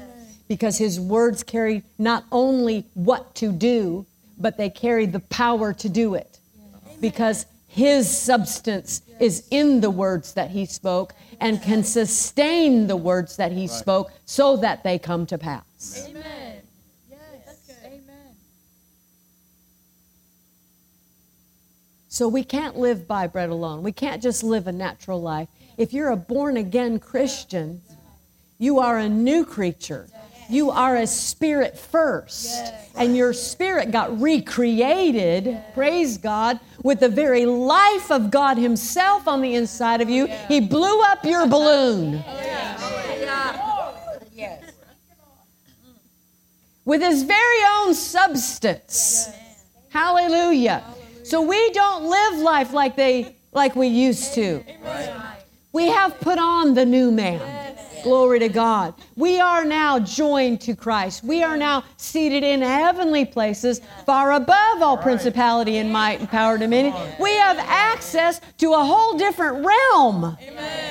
[0.48, 4.06] because his words carry not only what to do,
[4.38, 6.38] but they carry the power to do it.
[7.00, 13.36] Because his substance is in the words that he spoke and can sustain the words
[13.36, 16.06] that he spoke so that they come to pass.
[16.08, 16.62] Amen.
[17.10, 17.18] Yes.
[17.44, 17.76] That's good.
[17.84, 18.36] Amen.
[22.06, 23.82] So we can't live by bread alone.
[23.82, 25.48] We can't just live a natural life.
[25.76, 27.82] If you're a born again Christian,
[28.56, 30.06] you are a new creature.
[30.48, 32.72] You are a spirit first.
[32.96, 39.40] And your spirit got recreated, praise God, with the very life of God Himself on
[39.40, 40.28] the inside of you.
[40.30, 42.34] Oh, he blew up your balloon oh,
[43.56, 43.94] oh,
[46.84, 49.30] with His very own substance.
[49.88, 50.84] Hallelujah.
[51.24, 54.62] So we don't live life like they like we used to.
[55.72, 57.63] We have put on the new man.
[58.04, 58.92] Glory to God.
[59.16, 61.24] We are now joined to Christ.
[61.24, 66.52] We are now seated in heavenly places far above all principality and might and power
[66.52, 66.94] and dominion.
[67.18, 70.36] We have access to a whole different realm.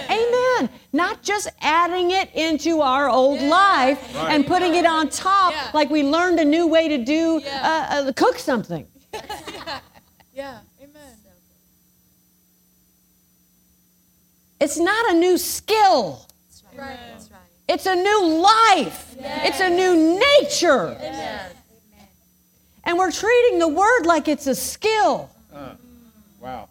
[0.10, 0.69] Amen.
[0.91, 5.69] Not just adding it into our old life and putting it on top Yeah.
[5.71, 7.88] like we learned a new way to do Yeah.
[7.91, 8.88] uh, uh, cook something.
[10.36, 10.62] Yeah.
[10.82, 11.15] Amen.
[14.60, 16.26] It's not a new skill.
[16.83, 16.99] Right.
[17.69, 19.15] It's a new life.
[19.19, 20.97] It's a new nature.
[22.83, 25.75] And we're treating the word like it's a skill, uh,
[26.41, 26.67] Wow.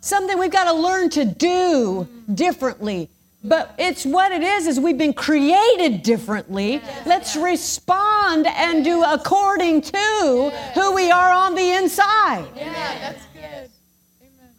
[0.00, 3.08] something we've got to learn to do differently.
[3.44, 6.82] But it's what it is is we've been created differently.
[7.06, 12.46] Let's respond and do according to who we are on the inside.
[12.56, 12.72] Yeah.
[12.98, 13.70] That's good.
[14.22, 14.54] Amen.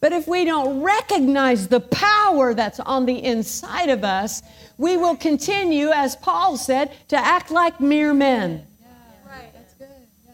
[0.00, 4.42] But if we don't recognize the power that's on the inside of us,
[4.78, 8.66] we will continue, as Paul said, to act like mere men.
[9.26, 9.52] Right.
[9.52, 9.88] That's good.
[10.26, 10.32] Yeah.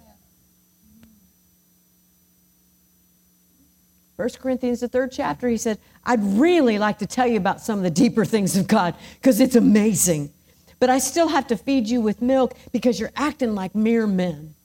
[4.15, 7.79] 1 Corinthians, the third chapter, he said, I'd really like to tell you about some
[7.79, 10.33] of the deeper things of God because it's amazing.
[10.79, 14.56] But I still have to feed you with milk because you're acting like mere men.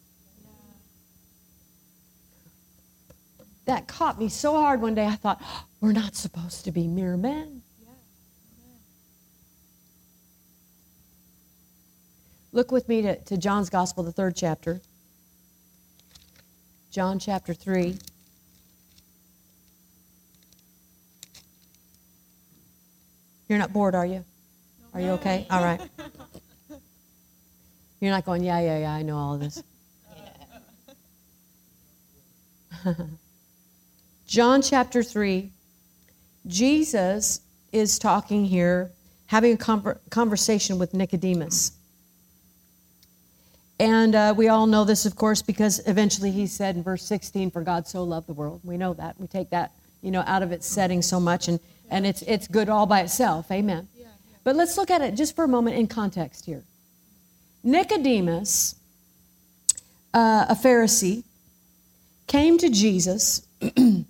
[3.66, 6.88] That caught me so hard one day, I thought, "Oh, we're not supposed to be
[6.88, 7.62] mere men.
[12.54, 14.82] Look with me to, to John's Gospel, the third chapter.
[16.92, 17.98] John chapter 3.
[23.48, 24.26] You're not bored, are you?
[24.94, 25.48] Are you okay?
[25.52, 25.82] All right.
[28.02, 29.62] You're not going, yeah, yeah, yeah, I know all of this.
[34.32, 35.52] John chapter 3,
[36.48, 37.42] Jesus
[37.74, 38.90] is talking here,
[39.26, 41.74] having a conversation with Nicodemus.
[43.78, 47.52] And uh, we all know this, of course, because eventually he said in verse 16,
[47.52, 48.62] For God so loved the world.
[48.64, 49.20] We know that.
[49.20, 52.48] We take that, you know, out of its setting so much, and, and it's, it's
[52.48, 53.52] good all by itself.
[53.52, 53.90] Amen.
[53.98, 54.06] Yeah.
[54.46, 56.64] But let's look at it just for a moment in context here.
[57.66, 58.76] Nicodemus,
[60.14, 61.26] uh, a Pharisee,
[62.28, 63.46] came to Jesus,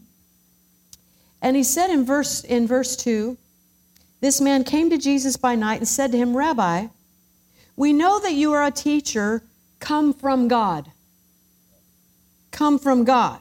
[1.41, 3.37] and he said in verse, in verse 2
[4.19, 6.87] This man came to Jesus by night and said to him, Rabbi,
[7.75, 9.43] we know that you are a teacher
[9.79, 10.91] come from God.
[12.51, 13.39] Come from God.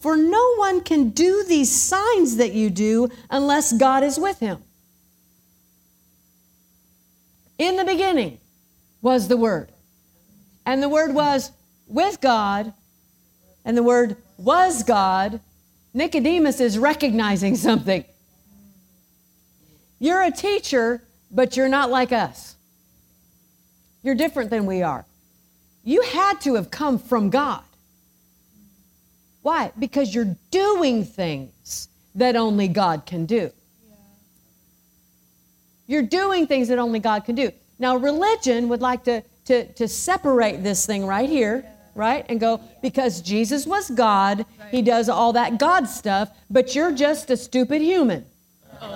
[0.00, 4.58] For no one can do these signs that you do unless God is with him.
[7.58, 8.38] In the beginning
[9.00, 9.70] was the Word.
[10.66, 11.52] And the Word was
[11.86, 12.74] with God,
[13.64, 15.40] and the Word was God.
[15.94, 18.04] Nicodemus is recognizing something.
[20.00, 22.56] You're a teacher, but you're not like us.
[24.02, 25.06] You're different than we are.
[25.84, 27.62] You had to have come from God.
[29.42, 29.72] Why?
[29.78, 33.50] Because you're doing things that only God can do.
[35.86, 37.52] You're doing things that only God can do.
[37.78, 41.64] Now, religion would like to, to, to separate this thing right here
[41.94, 42.24] right?
[42.28, 47.30] And go, because Jesus was God, he does all that God stuff, but you're just
[47.30, 48.26] a stupid human.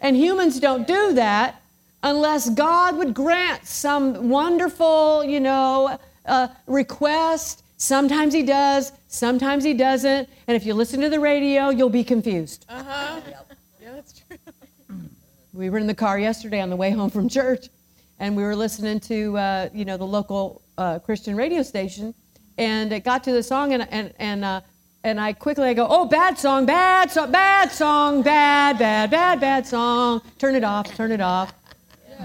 [0.00, 1.60] and humans don't do that
[2.02, 7.62] unless God would grant some wonderful, you know, uh, request.
[7.76, 10.28] Sometimes he does, sometimes he doesn't.
[10.46, 12.66] And if you listen to the radio, you'll be confused.
[12.68, 13.20] Uh huh.
[13.80, 14.36] Yeah, that's true.
[15.52, 17.66] We were in the car yesterday on the way home from church,
[18.20, 22.14] and we were listening to uh, you know the local uh, Christian radio station,
[22.58, 24.60] and it got to the song, and and and uh,
[25.04, 29.40] and I quickly I go, oh, bad song, bad song, bad song, bad, bad, bad,
[29.40, 30.20] bad song.
[30.38, 31.52] Turn it off, turn it off,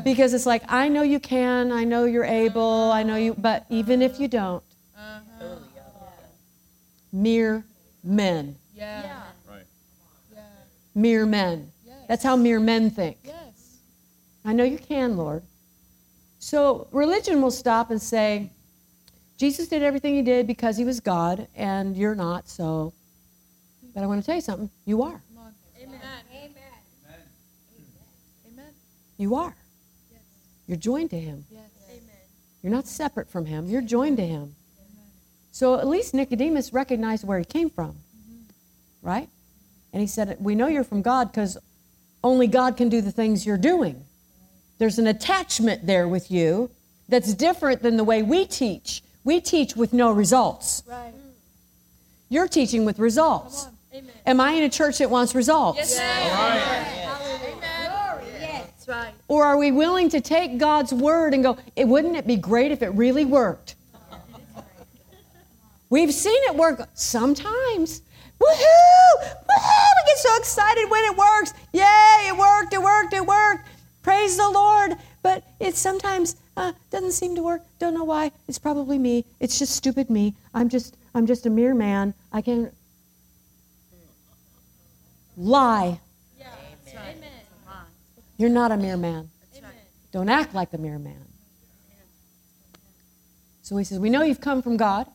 [0.03, 3.65] because it's like I know you can, I know you're able, I know you, but
[3.69, 4.63] even if you don't,
[4.97, 5.55] Uh-huh.
[7.11, 7.63] mere
[8.03, 9.21] men, Yeah.
[9.49, 9.63] Right.
[10.33, 10.39] Yeah.
[10.93, 11.71] mere men.
[11.85, 11.95] Yes.
[12.07, 13.17] That's how mere men think.
[13.23, 13.77] Yes.
[14.43, 15.43] I know you can, Lord.
[16.45, 18.51] So religion will stop and say,
[19.35, 22.93] Jesus did everything he did because he was God, and you're not, so.
[23.95, 24.69] But I want to tell you something.
[24.85, 25.19] You are.
[25.81, 25.99] Amen.
[26.31, 26.53] Amen.
[28.47, 28.65] Amen.
[29.17, 29.55] You are.
[30.11, 30.21] Yes.
[30.67, 31.45] You're joined to him.
[31.49, 31.63] Yes.
[31.89, 32.03] Amen.
[32.61, 33.67] You're not separate from him.
[33.67, 34.53] You're joined to him.
[35.51, 37.95] So at least Nicodemus recognized where he came from,
[39.01, 39.29] right?
[39.93, 41.57] And he said, We know you're from God because
[42.23, 44.04] only God can do the things you're doing.
[44.77, 46.69] There's an attachment there with you
[47.07, 49.01] that's different than the way we teach.
[49.23, 50.83] We teach with no results.
[50.87, 51.13] Right.
[52.29, 53.67] You're teaching with results.
[53.93, 54.11] Amen.
[54.25, 55.77] Am I in a church that wants results?
[55.77, 55.99] Yes.
[55.99, 57.05] Amen.
[58.85, 59.13] That's right.
[59.27, 62.71] Or are we willing to take God's word and go, it, wouldn't it be great
[62.71, 63.75] if it really worked?
[65.89, 68.01] We've seen it work sometimes.
[68.39, 69.23] Woohoo!
[69.23, 69.89] Woohoo!
[69.95, 71.53] We get so excited when it works.
[71.73, 73.69] Yay, it worked, it worked, it worked.
[74.05, 74.97] Praise the Lord.
[75.23, 77.63] But it sometimes uh, doesn't seem to work.
[77.79, 78.31] Don't know why.
[78.47, 79.25] It's probably me.
[79.39, 80.35] It's just stupid me.
[80.53, 82.13] I'm just I'm just a mere man.
[82.31, 82.71] I can
[85.35, 85.99] lie.
[86.95, 87.15] Right.
[88.37, 89.31] You're not a mere man.
[90.11, 91.25] Don't act like a mere man.
[93.63, 95.07] So he says, We know you've come from God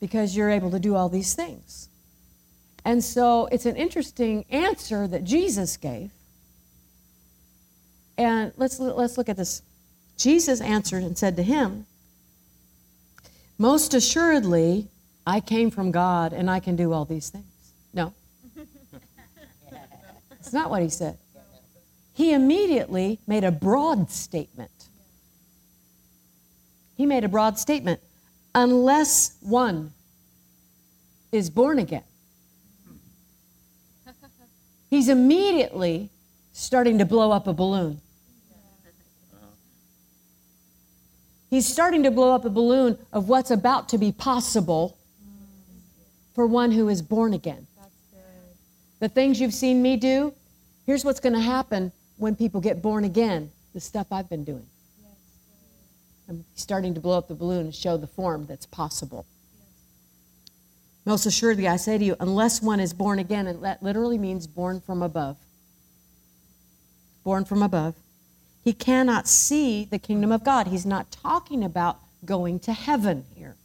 [0.00, 1.90] because you're able to do all these things.
[2.86, 6.10] And so it's an interesting answer that Jesus gave.
[8.18, 9.62] And let's, let's look at this.
[10.18, 11.86] Jesus answered and said to him,
[13.56, 14.88] Most assuredly,
[15.26, 17.46] I came from God and I can do all these things.
[17.94, 18.12] No.
[20.40, 21.18] It's not what he said
[22.18, 24.72] he immediately made a broad statement.
[26.96, 28.00] He made a broad statement.
[28.56, 29.92] Unless one
[31.30, 32.02] is born again,
[34.90, 36.10] he's immediately
[36.52, 38.00] starting to blow up a balloon.
[41.50, 44.98] He's starting to blow up a balloon of what's about to be possible
[46.34, 47.66] for one who is born again.
[49.00, 50.34] The things you've seen me do,
[50.84, 54.66] here's what's going to happen when people get born again the stuff I've been doing.
[56.28, 59.24] I'm starting to blow up the balloon and show the form that's possible.
[61.04, 64.46] Most assuredly, I say to you, unless one is born again, and that literally means
[64.46, 65.38] born from above,
[67.24, 67.94] born from above,
[68.68, 70.66] he cannot see the kingdom of God.
[70.66, 73.56] He's not talking about going to heaven here.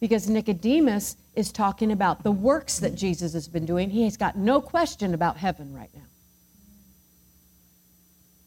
[0.00, 3.90] Because Nicodemus is talking about the works that Jesus has been doing.
[3.90, 6.06] He has got no question about heaven right now.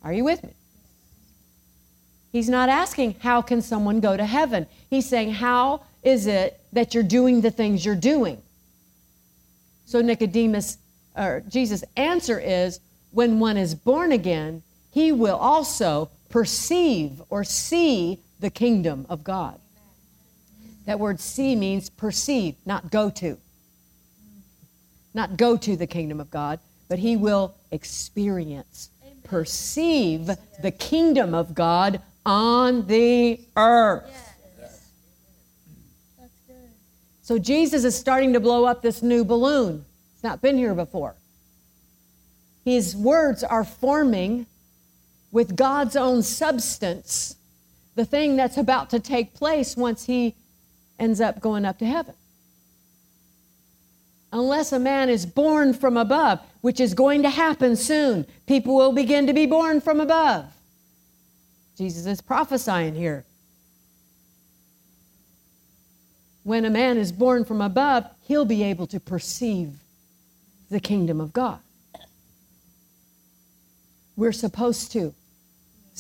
[0.02, 0.54] Are you with me?
[2.32, 4.66] He's not asking, how can someone go to heaven?
[4.90, 8.42] He's saying, how is it that you're doing the things you're doing?
[9.86, 10.80] So Nicodemus,
[11.16, 12.80] or Jesus' answer is,
[13.12, 19.60] when one is born again, he will also perceive or see the kingdom of God.
[20.86, 23.38] That word see means perceive, not go to.
[25.14, 28.90] Not go to the kingdom of God, but he will experience,
[29.24, 30.30] perceive
[30.62, 34.36] the kingdom of God on the earth.
[36.20, 36.56] That's good.
[37.22, 39.86] So Jesus is starting to blow up this new balloon.
[40.14, 41.16] It's not been here before.
[42.64, 44.46] His words are forming
[45.32, 47.36] with God's own substance
[47.96, 50.36] the thing that's about to take place once he
[50.98, 52.16] ends up going up to heaven.
[54.32, 58.94] Unless a man is born from above, which is going to happen soon, people will
[58.94, 60.46] begin to be born from above.
[61.78, 63.26] Jesus is prophesying here.
[66.44, 69.74] When a man is born from above, he'll be able to perceive
[70.70, 71.60] the kingdom of God.
[74.16, 75.14] We're supposed to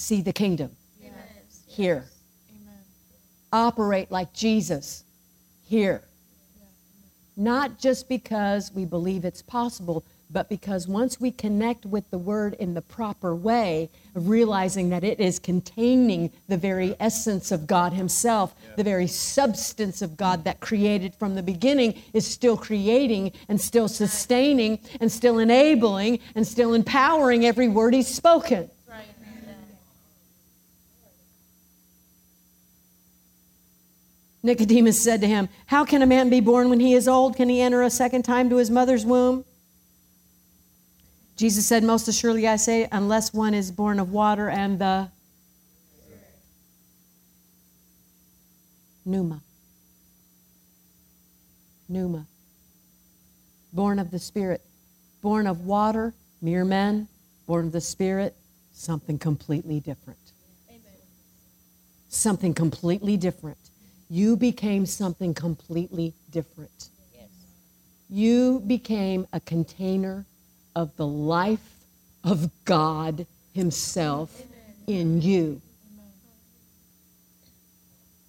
[0.01, 0.71] see the kingdom
[1.01, 1.13] Yes.
[1.67, 2.05] here.
[2.49, 2.75] Amen.
[3.53, 5.03] operate like Jesus
[5.67, 6.01] here.
[7.37, 12.53] Not just because we believe it's possible, but because once we connect with the word
[12.55, 17.93] in the proper way, of realizing that it is containing the very essence of God
[17.93, 23.59] Himself, the very substance of God that created from the beginning is still creating and
[23.59, 28.69] still sustaining and still enabling and still empowering every word He's spoken.
[34.43, 37.35] Nicodemus said to him, How can a man be born when he is old?
[37.35, 39.45] Can he enter a second time to his mother's womb?
[41.35, 45.09] Jesus said, Most assuredly I say, unless one is born of water and the
[49.05, 49.41] pneuma.
[51.87, 52.25] Pneuma.
[53.73, 54.61] Born of the Spirit.
[55.21, 57.07] Born of water, mere men.
[57.47, 58.35] Born of the Spirit,
[58.73, 60.19] something completely different.
[60.69, 60.81] Amen.
[62.07, 63.57] Something completely different.
[64.11, 66.89] You became something completely different.
[67.15, 67.29] Yes.
[68.09, 70.25] You became a container
[70.75, 71.77] of the life
[72.21, 74.43] of God Himself
[74.85, 75.61] in you.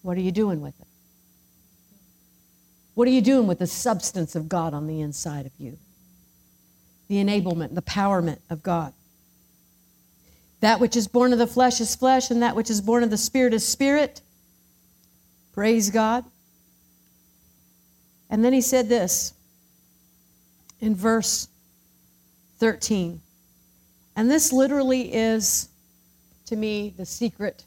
[0.02, 0.86] What are you doing with it?
[2.94, 5.78] What are you doing with the substance of God on the inside of you?
[7.08, 8.92] The enablement, the empowerment of God.
[10.60, 13.10] That which is born of the flesh is flesh, and that which is born of
[13.10, 14.20] the spirit is spirit.
[15.52, 16.24] Praise God.
[18.30, 19.34] And then he said this
[20.80, 21.48] in verse
[22.58, 23.20] 13.
[24.16, 25.68] And this literally is,
[26.46, 27.64] to me, the secret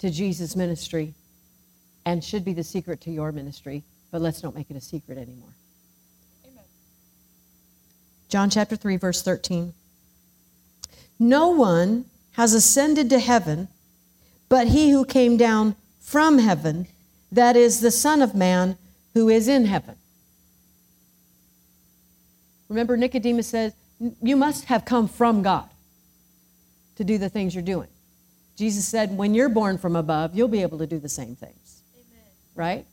[0.00, 1.14] to Jesus' ministry
[2.04, 5.18] and should be the secret to your ministry, but let's don't make it a secret
[5.18, 5.54] anymore.
[6.44, 6.64] Amen.
[8.28, 9.72] John chapter 3, verse 13.
[11.20, 13.68] No one has ascended to heaven
[14.52, 16.86] but he who came down from heaven,
[17.32, 18.76] that is the Son of Man
[19.14, 19.96] who is in heaven.
[22.68, 23.74] Remember, Nicodemus says,
[24.22, 25.68] You must have come from God
[26.96, 27.88] to do the things you're doing.
[28.56, 31.82] Jesus said, When you're born from above, you'll be able to do the same things.
[31.94, 32.24] Amen.
[32.54, 32.86] Right?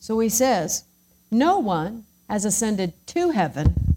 [0.00, 0.84] So he says,
[1.30, 3.94] No one has ascended to heaven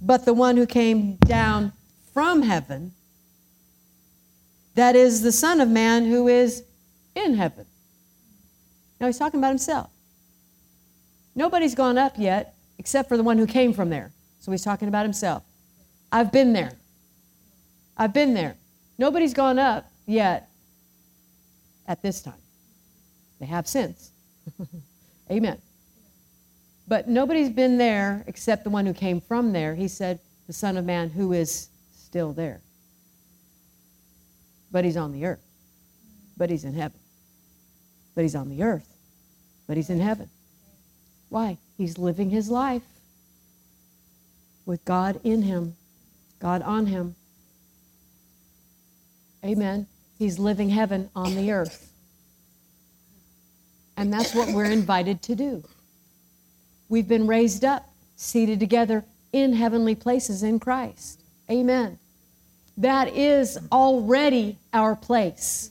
[0.00, 1.72] but the one who came down
[2.12, 2.92] from heaven,
[4.74, 6.64] that is the Son of Man who is
[7.14, 7.66] in heaven.
[9.00, 9.90] Now he's talking about himself.
[11.34, 14.12] Nobody's gone up yet except for the one who came from there.
[14.40, 15.42] So he's talking about himself.
[16.12, 16.72] I've been there.
[17.96, 18.56] I've been there.
[18.98, 20.48] Nobody's gone up yet
[21.86, 22.34] at this time.
[23.38, 24.10] They have since.
[25.30, 25.60] Amen.
[26.88, 29.74] But nobody's been there except the one who came from there.
[29.74, 32.60] He said, the Son of Man who is still there.
[34.72, 35.44] But he's on the earth.
[36.36, 36.98] But he's in heaven.
[38.14, 38.89] But he's on the earth.
[39.70, 40.28] But he's in heaven.
[41.28, 41.56] Why?
[41.78, 42.82] He's living his life
[44.66, 45.76] with God in him,
[46.40, 47.14] God on him.
[49.44, 49.86] Amen.
[50.18, 51.92] He's living heaven on the earth.
[53.96, 55.62] And that's what we're invited to do.
[56.88, 61.20] We've been raised up, seated together in heavenly places in Christ.
[61.48, 61.96] Amen.
[62.76, 65.69] That is already our place.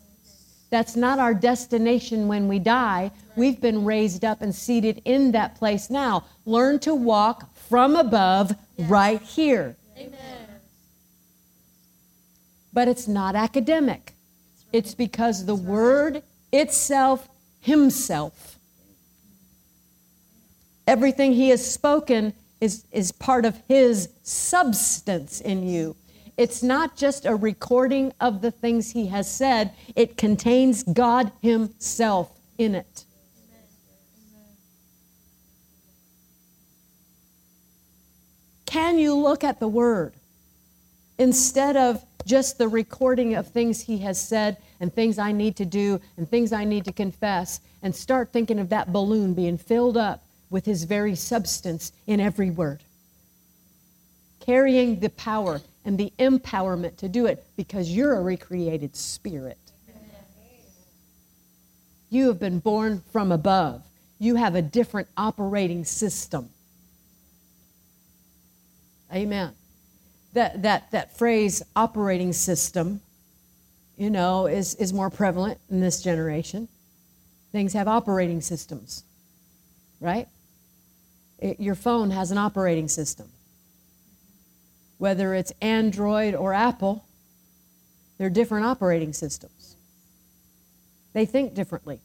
[0.70, 3.12] That's not our destination when we die.
[3.36, 6.26] We've been raised up and seated in that place now.
[6.46, 9.76] Learn to walk from above right here.
[9.98, 10.48] Amen.
[12.72, 14.14] But it's not academic,
[14.72, 16.22] it's because the Word
[16.54, 17.28] itself,
[17.62, 18.60] Himself,
[20.88, 25.96] everything He has spoken is, is part of His substance in you.
[26.40, 32.32] It's not just a recording of the things He has said, it contains God Himself
[32.58, 33.04] in it.
[38.66, 40.14] Can you look at the Word
[41.18, 45.66] instead of just the recording of things He has said and things I need to
[45.66, 49.98] do and things I need to confess and start thinking of that balloon being filled
[49.98, 52.82] up with His very substance in every word?
[54.40, 55.60] Carrying the power
[55.90, 59.58] and the empowerment to do it because you're a recreated spirit.
[62.12, 63.82] You have been born from above.
[64.20, 66.50] You have a different operating system.
[69.12, 69.56] Amen.
[70.34, 73.02] That, that, that phrase, operating system,
[73.98, 76.68] you know, is, is more prevalent in this generation.
[77.52, 79.04] Things have operating systems,
[80.00, 80.28] right?
[81.40, 83.32] It, your phone has an operating system.
[85.00, 87.06] Whether it's Android or Apple,
[88.20, 89.76] they're different operating systems.
[91.14, 92.02] They think differently.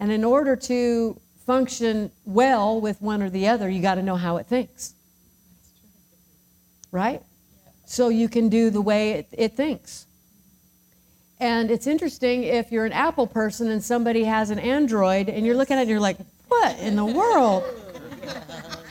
[0.00, 4.16] And in order to function well with one or the other, you got to know
[4.16, 4.94] how it thinks.
[6.90, 7.22] Right?
[7.86, 10.06] So you can do the way it, it thinks.
[11.38, 15.56] And it's interesting if you're an Apple person and somebody has an Android and you're
[15.56, 16.16] looking at it and you're like,
[16.48, 17.64] what in the world?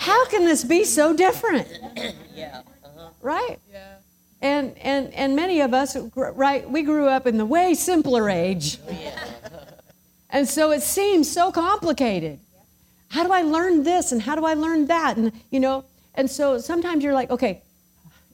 [0.04, 1.68] How can this be so different?
[2.36, 2.64] Yeah.
[2.84, 3.10] Uh-huh.
[3.22, 3.60] Right?
[3.72, 3.94] Yeah.
[4.42, 8.80] And, and, and many of us, right, we grew up in the way simpler age.
[8.90, 9.24] Yeah.
[10.32, 12.40] And so it seems so complicated.
[13.10, 15.16] How do I learn this and how do I learn that?
[15.16, 15.86] And, you know,
[16.16, 17.62] and so sometimes you're like, okay,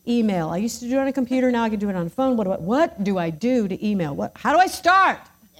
[0.07, 0.47] email.
[0.47, 2.09] I used to do it on a computer, now I can do it on a
[2.09, 2.37] phone.
[2.37, 4.15] What do I, what do, I do to email?
[4.15, 5.19] What, how do I start?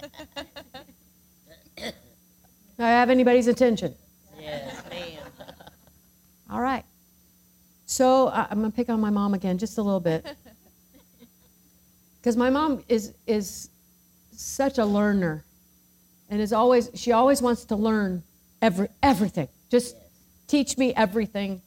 [1.76, 1.92] do
[2.78, 3.94] I have anybody's attention?
[6.50, 6.54] Yes.
[6.56, 6.84] All right.
[7.86, 10.26] So I- I'm going to pick on my mom again just a little bit.
[12.20, 13.70] Because my mom is, is
[14.32, 15.42] such a learner
[16.28, 18.22] and is always, she always wants to learn
[18.60, 19.48] every, everything.
[19.70, 19.96] Just
[20.46, 21.62] teach me everything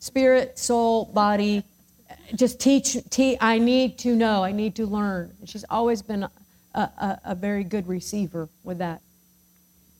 [0.00, 1.64] spirit, soul, body.
[2.34, 5.32] Just teach, te- I need to know, I need to learn.
[5.40, 6.30] And she's always been a,
[6.74, 9.00] a, a very good receiver with that.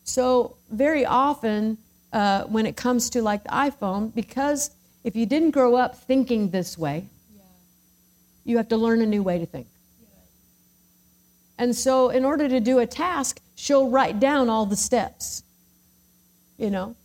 [0.05, 1.79] So, very often,
[2.15, 4.71] uh, when it comes to like the iPhone, because
[5.03, 7.05] if you didn't grow up thinking this way,
[7.37, 7.43] Yeah.
[8.45, 9.67] you have to learn a new way to think.
[11.59, 15.43] And so, in order to do a task, she'll write down all the steps,
[16.57, 16.97] you know?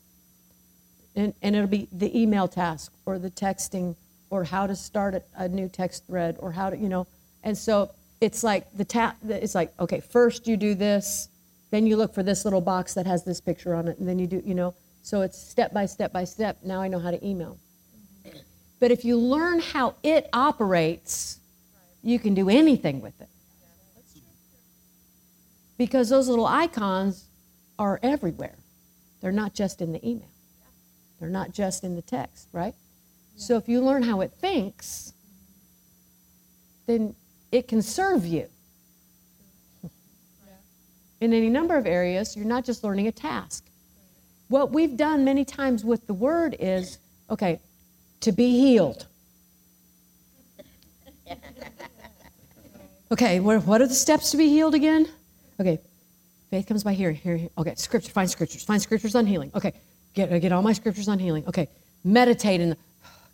[1.16, 3.95] And, and it'll be the email task or the texting
[4.30, 7.07] or how to start a, a new text thread or how to, you know?
[7.43, 7.91] And so,
[8.22, 11.30] it's like the ta- it's like, okay, first you do this,
[11.72, 14.20] then you look for this little box that has this picture on it, and then
[14.20, 14.74] you do, you know?
[15.02, 16.58] So, it's step by step by step.
[16.64, 17.58] Now I know how to email.
[18.80, 21.39] But if you learn how it operates,
[22.02, 23.28] you can do anything with it.
[25.78, 27.26] Because those little icons
[27.78, 28.56] are everywhere.
[29.22, 30.32] They're not just in the email,
[31.20, 32.74] they're not just in the text, right?
[33.36, 35.14] So if you learn how it thinks,
[36.88, 37.16] then
[37.52, 38.47] it can serve you.
[41.22, 43.69] In any number of areas, you're not just learning a task.
[44.50, 46.97] What we've done many times with the word is
[47.30, 47.60] okay,
[48.22, 49.06] to be healed.
[53.12, 55.08] Okay, what, are the steps to be healed again?
[55.60, 55.80] Okay,
[56.50, 57.16] faith comes by hearing.
[57.16, 57.50] Hearing.
[57.58, 58.12] Okay, scripture.
[58.12, 58.64] Find scriptures.
[58.64, 59.52] Find scriptures on healing.
[59.56, 59.74] Okay,
[60.14, 61.47] get uh, get all my scriptures on healing.
[61.47, 61.68] Okay,
[62.04, 62.78] meditate in the.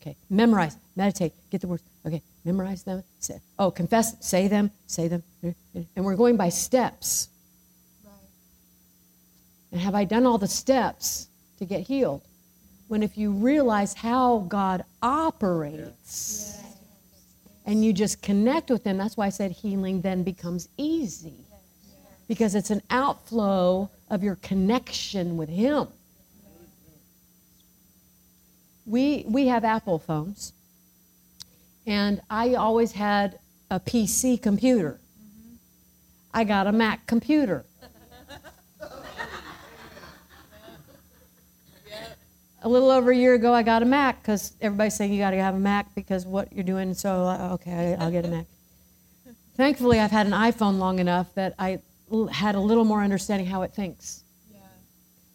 [0.01, 0.77] Okay, memorize.
[0.95, 1.33] Meditate.
[1.49, 1.81] Get the words.
[2.05, 3.03] Okay, memorize them.
[3.19, 4.15] Say, oh, confess.
[4.19, 4.69] Say them.
[4.85, 5.23] Say them.
[5.95, 7.29] And we're going by steps.
[9.75, 12.21] And have I done all the steps to get healed?
[12.87, 16.57] When if you realize how God operates
[17.65, 21.33] and you just connect with Him, that's why I said healing then becomes easy.
[22.29, 25.89] Because it's an outflow of your connection with Him.
[28.85, 30.53] We, we have Apple phones,
[31.85, 35.01] and I always had a PC computer.
[36.33, 37.65] I got a Mac computer.
[42.65, 45.29] A little over a year ago, I got a Mac because everybody's saying you got
[45.31, 46.95] to have a Mac because what you're doing.
[46.95, 48.45] So, uh, okay, I'll get a Mac.
[49.55, 51.79] Thankfully, I've had an iPhone long enough that I
[52.11, 54.23] l- had a little more understanding how it thinks.
[54.51, 54.61] Yeah.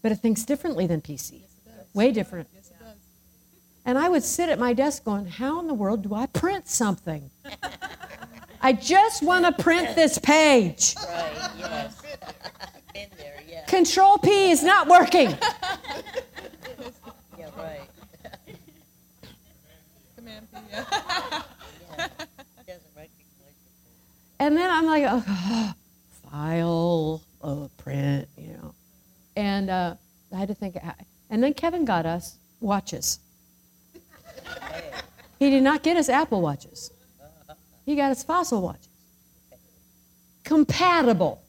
[0.03, 1.95] But it thinks differently than PC, Yes, it does.
[1.95, 2.49] way different.
[2.53, 2.97] Yes, it does.
[3.87, 6.67] And I would sit at my desk going, How in the world do I print
[6.69, 7.31] something?
[8.61, 10.95] I just want to print this page.
[10.99, 12.03] Right, yes.
[12.93, 13.65] Been there, yeah.
[13.67, 15.35] Control P is not working.
[17.61, 18.57] Yeah, right.
[20.17, 20.59] Command P.
[20.71, 20.85] Yeah.
[20.91, 22.09] Yeah.
[22.67, 23.57] Doesn't recognize.
[24.39, 25.75] And then I'm like, oh,
[26.31, 28.75] file, oh, print, you know.
[29.37, 29.95] And uh,
[30.35, 30.77] I had to think.
[31.31, 33.19] And then Kevin got us watches.
[35.39, 36.91] He did not get us Apple watches.
[37.87, 38.91] He got us fossil watches.
[40.45, 41.43] Compatible.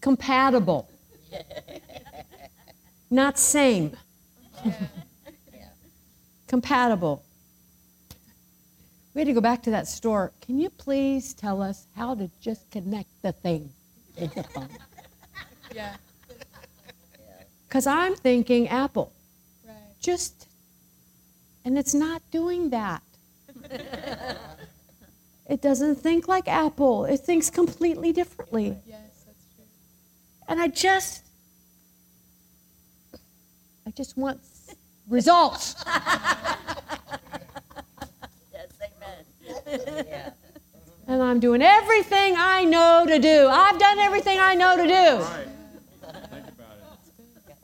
[0.00, 0.88] Compatible.
[3.10, 3.96] Not same.
[6.46, 7.24] Compatible.
[9.14, 10.32] We had to go back to that store.
[10.40, 13.70] Can you please tell us how to just connect the thing
[14.18, 14.68] with the phone?
[15.74, 15.96] yeah.
[17.68, 19.12] Because I'm thinking Apple.
[19.64, 19.76] Right.
[20.00, 20.48] Just,
[21.64, 23.00] and it's not doing that.
[25.48, 28.76] it doesn't think like Apple, it thinks completely differently.
[28.84, 29.64] Yes, that's true.
[30.48, 31.29] And I just,
[33.90, 34.40] I just want
[35.08, 35.74] results.
[38.52, 38.68] Yes,
[39.66, 40.04] amen.
[40.08, 40.30] Yeah.
[41.08, 43.48] And I'm doing everything I know to do.
[43.48, 44.92] I've done everything I know to do.
[44.92, 45.48] Right.
[46.30, 46.76] Think about
[47.48, 47.56] it.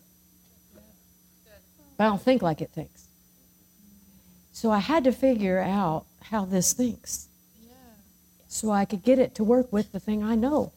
[1.96, 3.06] But I don't think like it thinks.
[4.52, 7.28] So I had to figure out how this thinks
[7.62, 7.74] Yeah.
[8.48, 10.72] so I could get it to work with the thing I know.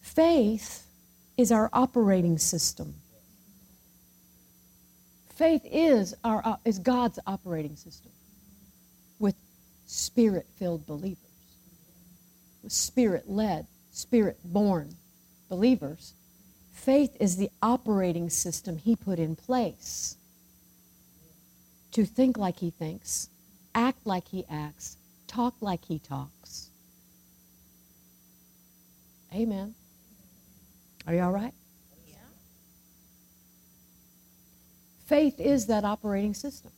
[0.00, 0.85] Faith
[1.36, 2.94] is our operating system.
[5.34, 8.10] Faith is our uh, is God's operating system
[9.18, 9.34] with
[9.86, 11.18] spirit-filled believers.
[12.62, 14.94] With spirit-led, spirit-born
[15.48, 16.14] believers.
[16.72, 20.16] Faith is the operating system he put in place
[21.92, 23.28] to think like he thinks,
[23.74, 26.70] act like he acts, talk like he talks.
[29.34, 29.74] Amen.
[31.06, 31.54] Are you all right?
[32.08, 32.16] Yeah.
[35.06, 36.72] Faith is that operating system.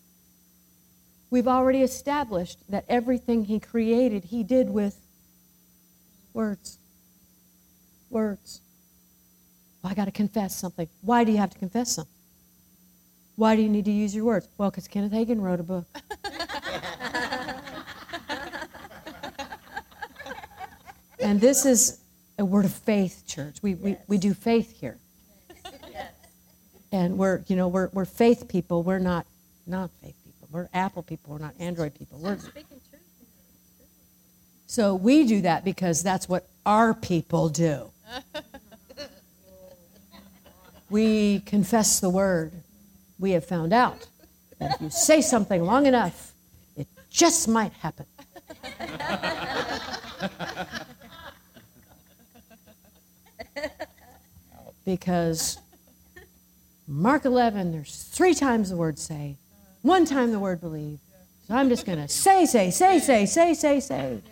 [1.30, 4.98] We've already established that everything he created, he did with
[6.32, 6.78] words.
[8.10, 8.60] Words.
[9.82, 10.88] Well, I got to confess something.
[11.02, 12.12] Why do you have to confess something?
[13.36, 14.48] Why do you need to use your words?
[14.58, 15.86] Well, because Kenneth Hagin wrote a book.
[21.20, 22.00] and this is
[22.38, 23.56] a word of faith, church.
[23.62, 24.96] We, we, we do faith here.
[26.90, 28.82] And we're, you know, we're, we're faith people.
[28.82, 29.26] We're not
[29.66, 30.48] not faith people.
[30.50, 31.34] We're Apple people.
[31.34, 32.18] We're not Android people.
[32.18, 32.38] We're,
[34.66, 37.90] so we do that because that's what our people do.
[40.90, 42.52] we confess the word.
[43.18, 44.06] We have found out
[44.58, 46.32] that if you say something long enough,
[46.76, 48.06] it just might happen.
[54.88, 55.58] Because
[56.86, 59.36] Mark 11, there's three times the word say,
[59.82, 60.98] one time the word believe.
[61.46, 64.22] So I'm just going to say, say, say, say, say, say, say.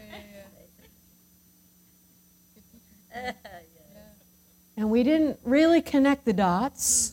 [4.78, 7.12] And we didn't really connect the dots.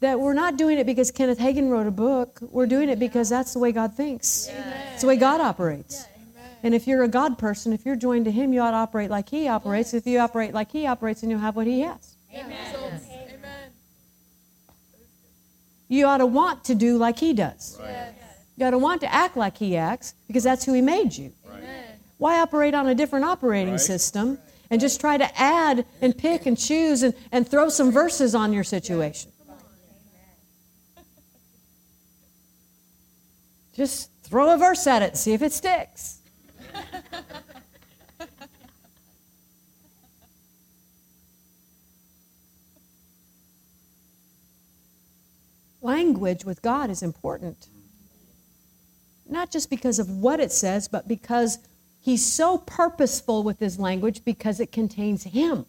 [0.00, 2.40] That we're not doing it because Kenneth Hagin wrote a book.
[2.40, 4.50] We're doing it because that's the way God thinks.
[4.92, 6.08] It's the way God operates.
[6.64, 9.10] And if you're a God person, if you're joined to Him, you ought to operate
[9.10, 9.92] like He operates.
[9.92, 12.14] If you operate like He operates, then you'll have what He has.
[12.34, 12.56] Amen.
[15.88, 17.78] You ought to want to do like He does.
[18.56, 21.34] You ought to want to act like He acts because that's who He made you.
[22.16, 23.80] Why operate on a different operating Right.
[23.80, 24.38] system
[24.70, 28.54] and just try to add and pick and choose and, and throw some verses on
[28.54, 29.30] your situation?
[33.76, 36.20] Just throw a verse at it and see if it sticks.
[45.82, 47.68] Language with God is important.
[49.28, 51.58] Not just because of what it says, but because
[52.00, 55.66] He's so purposeful with His language because it contains Him.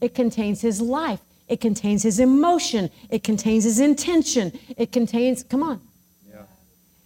[0.00, 1.20] It contains His life.
[1.48, 2.90] It contains His emotion.
[3.10, 4.58] It contains His intention.
[4.76, 5.80] It contains, come on,
[6.28, 6.42] Yeah.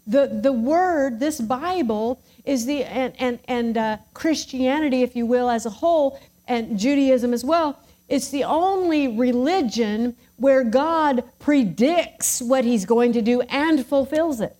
[0.07, 5.51] the, the word, this Bible, is the, and, and, and uh, Christianity, if you will,
[5.51, 6.19] as a whole,
[6.49, 7.79] and Judaism as well,
[8.09, 14.57] it's the only religion where God predicts what he's going to do and fulfills it.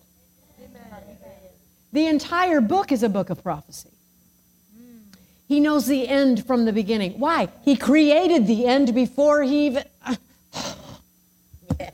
[1.93, 3.89] The entire book is a book of prophecy.
[5.47, 7.17] He knows the end from the beginning.
[7.19, 7.47] Why?
[7.63, 9.85] He created the end before he even.
[11.79, 11.89] yes.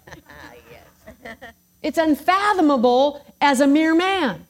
[1.84, 4.48] It's unfathomable as a mere man.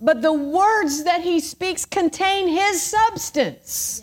[0.00, 4.02] But the words that he speaks contain his substance.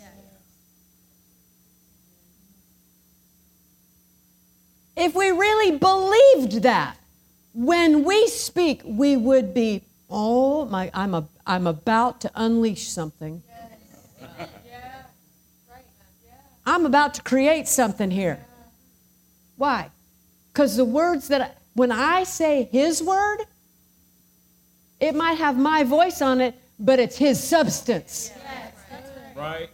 [4.96, 6.96] If we really believed that,
[7.52, 13.42] when we speak, we would be, oh my, I'm, a, I'm about to unleash something.
[16.64, 18.44] I'm about to create something here.
[19.56, 19.90] Why?
[20.52, 23.38] Because the words that, I, when I say His word,
[25.00, 28.32] it might have my voice on it, but it's His substance.
[29.36, 29.70] Right.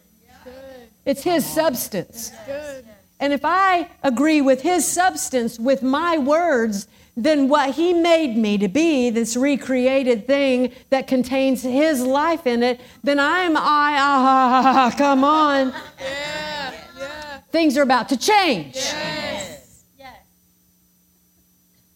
[1.04, 2.32] It's His substance.
[3.20, 8.58] And if I agree with His substance, with my words, then what He made me
[8.58, 14.94] to be, this recreated thing that contains His life in it, then I'm, I, ah,
[14.96, 15.72] come on.
[16.00, 16.72] Yeah.
[16.98, 17.38] Yeah.
[17.50, 18.74] Things are about to change.
[18.74, 19.84] Yes.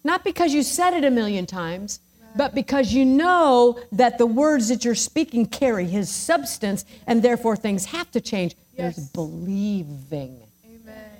[0.04, 2.00] Not because you said it a million times,
[2.36, 7.56] but because you know that the words that you're speaking carry his substance and therefore
[7.56, 8.54] things have to change.
[8.76, 10.40] There's believing.
[10.64, 11.10] Amen.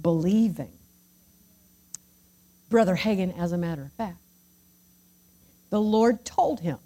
[0.00, 0.72] Believing.
[2.68, 4.18] Brother Hagin, as a matter of fact.
[5.70, 6.78] The Lord told him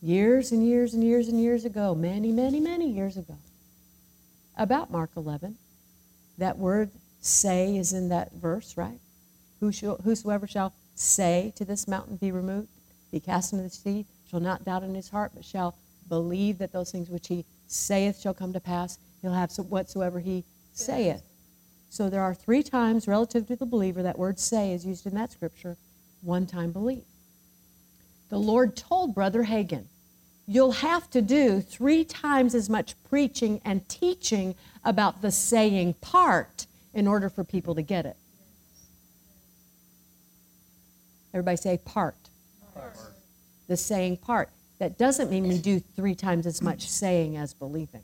[0.00, 3.36] years and years and years and years ago, many, many, many years ago,
[4.56, 5.56] about Mark 11.
[6.38, 6.90] That word
[7.20, 9.00] say is in that verse, right?
[9.60, 12.68] Whosoever shall say to this mountain, be removed,
[13.10, 15.74] be cast into the sea, shall not doubt in his heart, but shall
[16.08, 18.98] believe that those things which he saith shall come to pass.
[19.22, 21.22] He'll have whatsoever he saith.
[21.90, 25.14] So there are three times relative to the believer that word say is used in
[25.14, 25.76] that scripture,
[26.22, 27.04] one time believe.
[28.28, 29.86] The Lord told Brother Hagin,
[30.46, 34.54] you'll have to do three times as much preaching and teaching
[34.84, 38.17] about the saying part in order for people to get it.
[41.38, 42.16] Everybody say part.
[42.74, 42.96] part.
[43.68, 44.48] The saying part.
[44.80, 48.02] That doesn't mean we do three times as much saying as believing.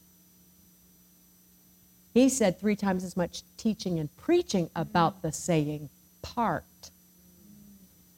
[2.13, 5.89] He said three times as much teaching and preaching about the saying
[6.23, 6.63] part.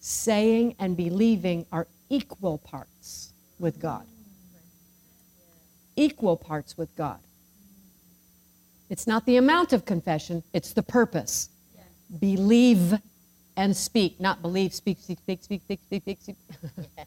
[0.00, 4.04] Saying and believing are equal parts with God.
[5.96, 7.20] Equal parts with God.
[8.90, 11.48] It's not the amount of confession, it's the purpose.
[12.20, 12.98] Believe
[13.56, 16.18] and speak, not believe, speak, speak, speak, speak, speak, speak, speak.
[16.20, 16.36] speak.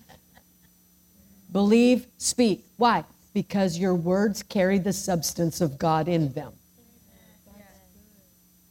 [1.51, 2.65] believe, speak.
[2.77, 3.03] Why?
[3.33, 6.53] Because your words carry the substance of God in them.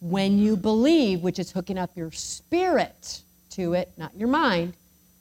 [0.01, 4.75] When you believe, which is hooking up your spirit to it, not your mind,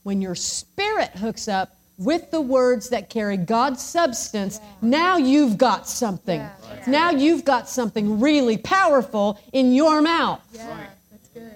[0.03, 4.69] when your spirit hooks up with the words that carry God's substance, yeah.
[4.81, 6.39] now you've got something.
[6.39, 6.51] Yeah.
[6.69, 6.87] Right.
[6.87, 10.41] Now you've got something really powerful in your mouth.
[10.53, 10.89] Yeah, right.
[11.11, 11.51] that's good.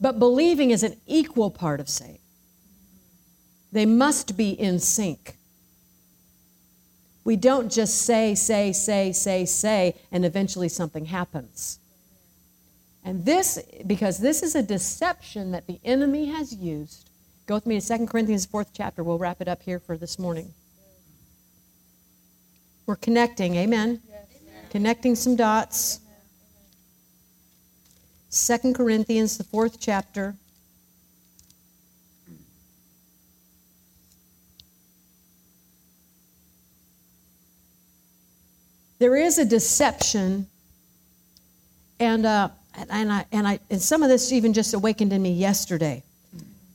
[0.00, 2.18] But believing is an equal part of saying.
[3.72, 5.36] They must be in sync.
[7.24, 11.78] We don't just say, say, say, say, say, and eventually something happens.
[13.04, 17.10] And this, because this is a deception that the enemy has used.
[17.46, 19.02] Go with me to 2 Corinthians 4th chapter.
[19.02, 20.52] We'll wrap it up here for this morning.
[22.86, 24.00] We're connecting, amen.
[24.08, 24.26] Yes.
[24.70, 26.00] Connecting some dots.
[28.30, 30.36] 2 Corinthians, the fourth chapter.
[39.00, 40.46] There is a deception,
[41.98, 42.50] and uh,
[42.90, 46.02] and I, and I, and some of this even just awakened in me yesterday.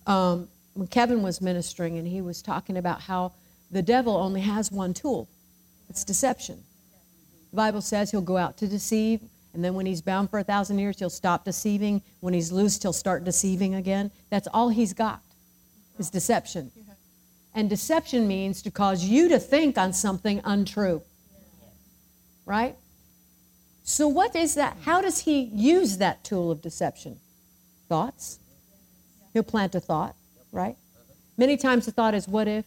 [0.07, 3.31] Um, when Kevin was ministering and he was talking about how
[3.71, 5.27] the devil only has one tool
[5.89, 6.63] it's deception.
[7.51, 9.21] The Bible says he'll go out to deceive,
[9.55, 12.01] and then when he's bound for a thousand years, he'll stop deceiving.
[12.19, 14.11] When he's loosed, he'll start deceiving again.
[14.29, 15.21] That's all he's got
[15.97, 16.71] is deception.
[17.53, 21.01] And deception means to cause you to think on something untrue.
[22.45, 22.75] Right?
[23.83, 24.77] So, what is that?
[24.81, 27.19] How does he use that tool of deception?
[27.87, 28.39] Thoughts.
[29.31, 30.15] He'll plant a thought,
[30.51, 30.75] right?
[31.37, 32.65] Many times the thought is, what if?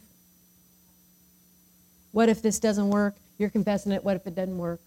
[2.13, 3.15] What if this doesn't work?
[3.37, 4.05] You're confessing it.
[4.05, 4.81] What if it doesn't work?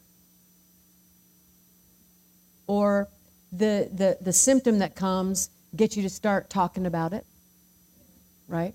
[2.72, 3.10] Or
[3.52, 7.26] the, the, the symptom that comes gets you to start talking about it,
[8.48, 8.74] right?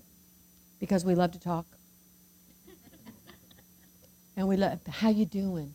[0.79, 1.65] Because we love to talk.
[4.37, 5.73] and we love, how you doing?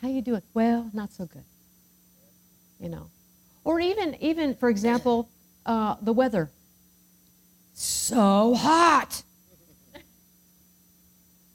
[0.00, 0.40] How you doing?
[0.54, 1.44] Well, not so good.
[2.80, 3.10] You know.
[3.64, 5.28] Or even, even for example,
[5.66, 6.50] uh, the weather.
[7.74, 9.24] So hot.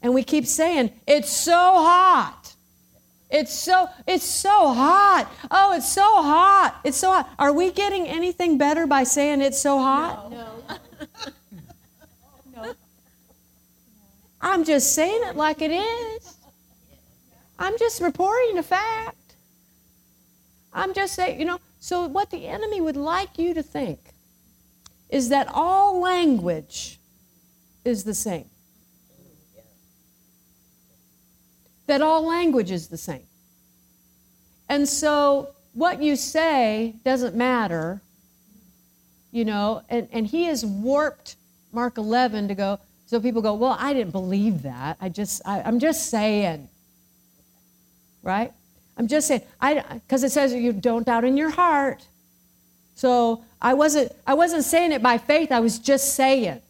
[0.00, 2.37] And we keep saying, it's so hot.
[3.30, 5.30] It's so it's so hot.
[5.50, 6.80] Oh, it's so hot.
[6.84, 7.30] It's so hot.
[7.38, 10.30] Are we getting anything better by saying it's so hot?
[10.30, 10.46] No.
[10.68, 12.62] no.
[12.62, 12.74] no.
[14.40, 16.36] I'm just saying it like it is.
[17.58, 19.16] I'm just reporting a fact.
[20.72, 23.98] I'm just saying, you know, so what the enemy would like you to think
[25.10, 27.00] is that all language
[27.84, 28.48] is the same.
[31.88, 33.26] That all language is the same.
[34.68, 38.00] And so what you say doesn't matter,
[39.32, 41.36] you know, and, and he has warped
[41.72, 44.96] Mark 11 to go, so people go, well, I didn't believe that.
[45.00, 46.68] I just, I, I'm just saying
[48.22, 48.52] right?
[48.96, 52.06] I'm just saying, I because it says you don't doubt in your heart.
[52.94, 56.60] So I wasn't I wasn't saying it by faith, I was just saying.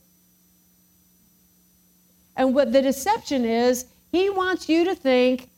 [2.37, 5.49] And what the deception is, he wants you to think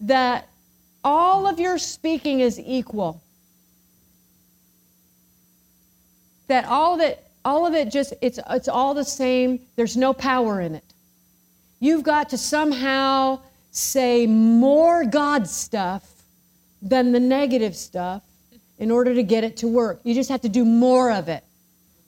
[0.00, 0.48] that
[1.04, 3.22] all of your speaking is equal.
[6.48, 9.60] That all of it, all of it just it's it's all the same.
[9.76, 10.84] There's no power in it.
[11.80, 13.40] You've got to somehow
[13.70, 16.10] say more God stuff
[16.80, 18.22] than the negative stuff
[18.78, 20.00] in order to get it to work.
[20.04, 21.44] You just have to do more of it.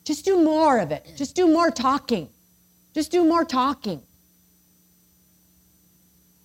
[0.03, 1.05] Just do more of it.
[1.15, 2.27] Just do more talking.
[2.93, 4.01] Just do more talking.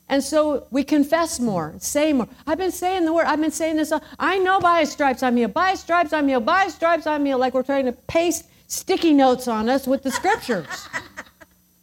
[0.08, 2.28] And so we confess more, say more.
[2.46, 3.92] I've been saying the word, I've been saying this.
[4.20, 5.52] I know by his stripes I'm healed.
[5.52, 6.46] By his stripes I'm healed.
[6.46, 7.40] By his stripes I'm healed.
[7.40, 10.88] Like we're trying to paste sticky notes on us with the scriptures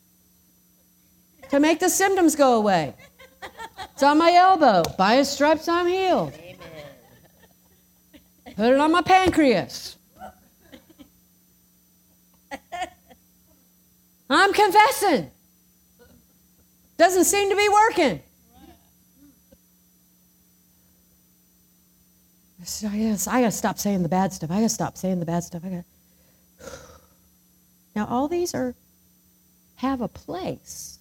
[1.49, 2.93] to make the symptoms go away.
[3.93, 4.83] It's on my elbow.
[4.97, 6.31] By his stripes I'm healed.
[8.55, 9.97] Put it on my pancreas.
[14.29, 15.29] I'm confessing.
[16.97, 18.21] Doesn't seem to be working.
[22.63, 24.49] So yes, I gotta stop saying the bad stuff.
[24.49, 25.63] I gotta stop saying the bad stuff.
[25.65, 25.85] I got.
[27.95, 28.73] Now all these are
[29.75, 30.97] have a place,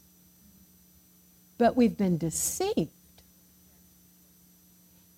[1.56, 2.90] but we've been deceived.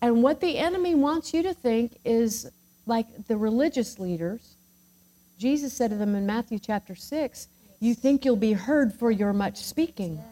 [0.01, 2.49] And what the enemy wants you to think is
[2.87, 4.55] like the religious leaders.
[5.37, 7.49] Jesus said to them in Matthew chapter six,
[7.81, 10.23] "You think you'll be heard for your much speaking."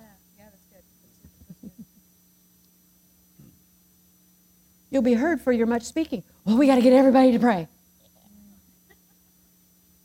[4.92, 6.22] You'll be heard for your much speaking.
[6.44, 7.66] Well, we got to get everybody to pray.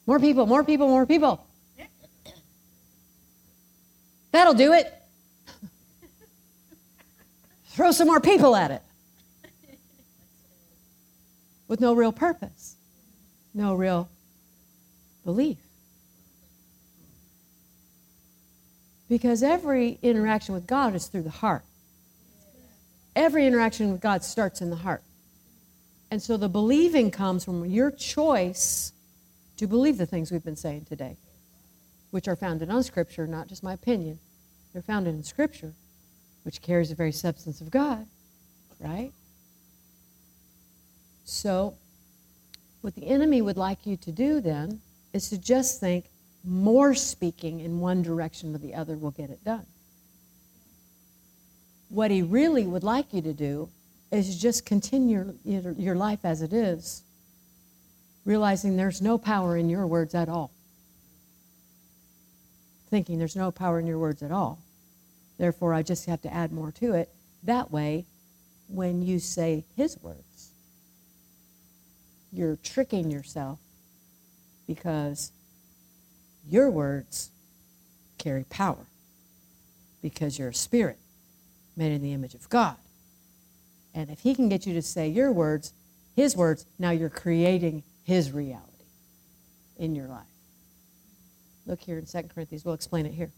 [0.05, 1.45] More people, more people, more people.
[4.31, 4.93] That'll do it.
[7.71, 8.81] Throw some more people at it.
[11.67, 12.77] With no real purpose,
[13.53, 14.07] no real
[15.25, 15.57] belief.
[19.09, 21.63] Because every interaction with God is through the heart
[23.17, 25.03] every interaction with God starts in the heart.
[26.11, 28.93] And so the believing comes from your choice
[29.57, 31.17] to believe the things we've been saying today,
[32.11, 34.19] which are founded on Scripture, not just my opinion.
[34.71, 35.73] They're founded in Scripture,
[36.43, 38.05] which carries the very substance of God,
[38.79, 39.11] right?
[41.25, 41.73] So,
[42.81, 44.79] what the enemy would like you to do then
[45.11, 46.05] is to just think
[46.45, 49.65] more speaking in one direction or the other will get it done.
[51.89, 53.69] What he really would like you to do
[54.11, 57.03] is just continue your, life as it is,
[58.25, 60.51] realizing there's no power in your words at all.
[62.89, 64.59] Thinking there's no power in your words at all.
[65.37, 67.09] Therefore, I just have to add more to it.
[67.43, 68.05] That way,
[68.69, 70.51] when you say his words,
[72.31, 73.59] you're tricking yourself
[74.67, 75.31] because
[76.49, 77.29] your words
[78.17, 78.85] carry power
[80.01, 80.97] because you're a spirit
[81.77, 82.75] made in the image of God.
[83.93, 85.73] And if he can get you to say your words,
[86.15, 88.85] his words, now you're creating his reality
[89.77, 90.25] in your life.
[91.65, 92.63] Look here in 2 Corinthians.
[92.63, 93.31] We'll explain it here.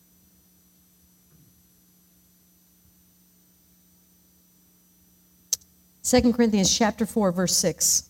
[6.02, 8.10] Second Corinthians chapter 4 verse 6.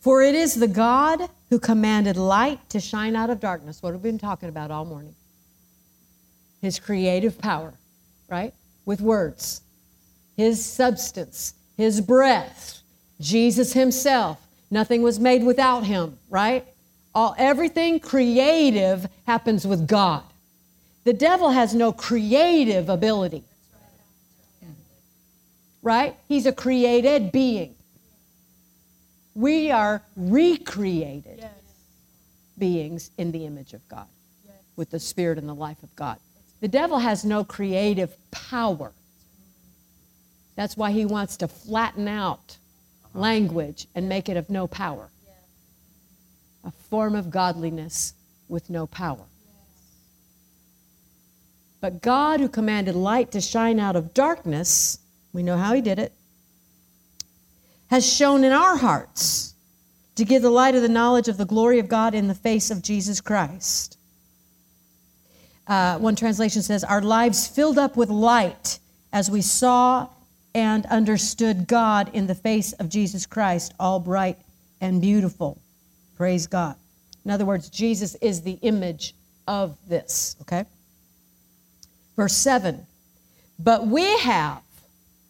[0.00, 3.82] For it is the God who commanded light to shine out of darkness.
[3.82, 5.14] What we've we been talking about all morning?
[6.66, 7.72] His creative power,
[8.28, 8.52] right?
[8.84, 9.62] With words,
[10.36, 12.80] his substance, his breath,
[13.20, 14.38] Jesus himself.
[14.70, 16.66] Nothing was made without him, right?
[17.14, 20.22] All, everything creative happens with God.
[21.04, 23.44] The devil has no creative ability.
[25.82, 26.16] Right?
[26.26, 27.76] He's a created being.
[29.36, 31.52] We are recreated yes.
[32.58, 34.08] beings in the image of God
[34.44, 34.56] yes.
[34.74, 36.18] with the spirit and the life of God.
[36.60, 38.92] The devil has no creative power.
[40.54, 42.56] That's why he wants to flatten out
[43.04, 43.20] uh-huh.
[43.20, 45.10] language and make it of no power.
[46.64, 48.14] A form of godliness
[48.48, 49.26] with no power.
[51.80, 54.98] But God, who commanded light to shine out of darkness,
[55.32, 56.12] we know how he did it,
[57.88, 59.54] has shone in our hearts
[60.16, 62.70] to give the light of the knowledge of the glory of God in the face
[62.70, 63.95] of Jesus Christ.
[65.66, 68.78] Uh, one translation says, Our lives filled up with light
[69.12, 70.08] as we saw
[70.54, 74.38] and understood God in the face of Jesus Christ, all bright
[74.80, 75.58] and beautiful.
[76.16, 76.76] Praise God.
[77.24, 79.14] In other words, Jesus is the image
[79.48, 80.64] of this, okay?
[82.14, 82.86] Verse 7
[83.58, 84.62] But we have,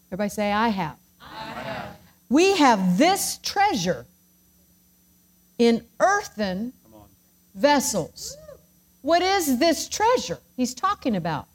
[0.09, 0.97] everybody say, I have.
[1.21, 1.97] I have.
[2.29, 4.05] We have this treasure
[5.57, 6.73] in earthen
[7.55, 8.37] vessels
[9.07, 11.47] what is this treasure he's talking about?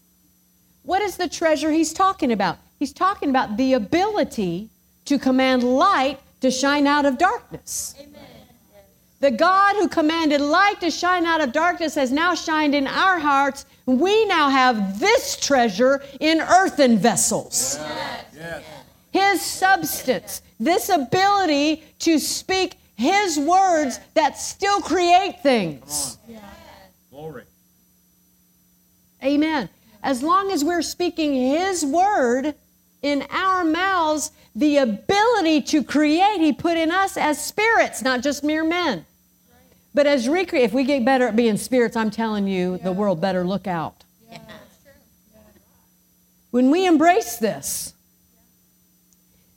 [0.84, 2.56] What is the treasure he's talking about?
[2.78, 4.70] He's talking about the ability
[5.04, 7.94] to command light to shine out of darkness.
[8.00, 8.24] Amen.
[9.20, 13.18] The God who commanded light to shine out of darkness has now shined in our
[13.18, 13.66] hearts.
[13.84, 17.76] We now have this treasure in earthen vessels.
[17.78, 18.24] Yes.
[18.34, 18.64] Yes.
[19.10, 26.16] His substance, this ability to speak His words that still create things.
[27.22, 27.44] Glory.
[29.22, 29.68] Amen.
[30.02, 32.56] As long as we're speaking His word
[33.00, 38.42] in our mouths, the ability to create He put in us as spirits, not just
[38.42, 39.06] mere men.
[39.94, 43.20] But as recreate, if we get better at being spirits, I'm telling you, the world
[43.20, 44.02] better look out.
[46.50, 47.94] When we embrace this,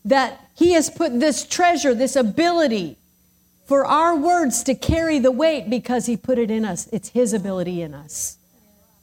[0.06, 2.98] that He has put this treasure, this ability
[3.66, 6.88] for our words to carry the weight because He put it in us.
[6.92, 8.38] It's His ability in us,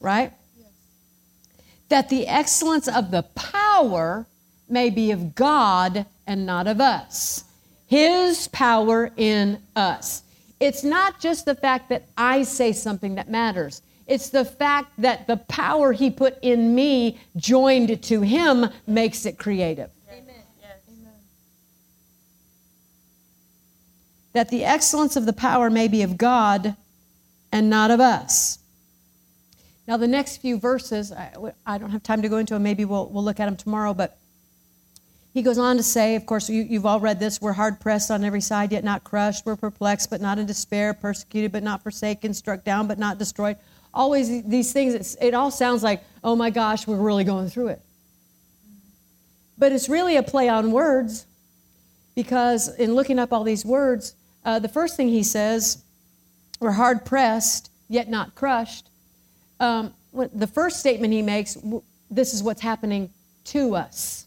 [0.01, 0.33] right?
[1.89, 4.27] That the excellence of the power
[4.69, 7.45] may be of God and not of us.
[7.87, 10.23] His power in us.
[10.61, 13.83] It's not just the fact that I say something that matters.
[14.07, 19.39] It's the fact that the power he put in me, joined to him, makes it
[19.39, 19.91] creative.
[24.33, 26.77] That the excellence of the power may be of God
[27.51, 28.59] and not of us.
[29.87, 31.33] Now, the next few verses, I,
[31.67, 32.63] I don't have time to go into them.
[32.63, 34.17] Maybe we'll, we'll look at them tomorrow, but
[35.35, 38.11] he goes on to say, of course, you, you've all read this we're hard pressed
[38.11, 39.47] on every side, yet not crushed.
[39.47, 40.93] We're perplexed, but not in despair.
[40.95, 42.35] Persecuted, but not forsaken.
[42.35, 43.57] Struck down, but not destroyed.
[43.95, 47.83] Always these things, it all sounds like, oh my gosh, we're really going through it.
[49.59, 51.27] But it's really a play on words
[52.15, 54.15] because in looking up all these words,
[54.45, 55.83] uh, the first thing he says,
[56.61, 58.89] we're hard pressed, yet not crushed.
[59.61, 61.57] Um, the first statement he makes,
[62.11, 63.11] this is what's happening
[63.45, 64.27] to us.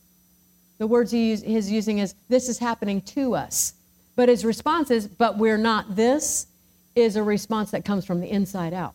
[0.78, 3.74] The words he is using is, this is happening to us.
[4.16, 6.47] But his response is, but we're not this,
[6.95, 8.93] is a response that comes from the inside out.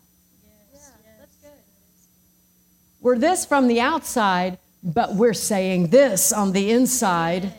[2.99, 7.53] We're this from the outside, but we're saying this on the inside.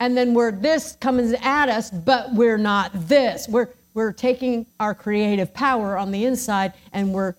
[0.00, 3.48] And then we're this coming at us, but we're not this.
[3.48, 7.34] We're, we're taking our creative power on the inside and we're,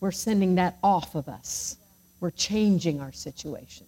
[0.00, 1.76] we're sending that off of us.
[2.20, 3.86] We're changing our situation.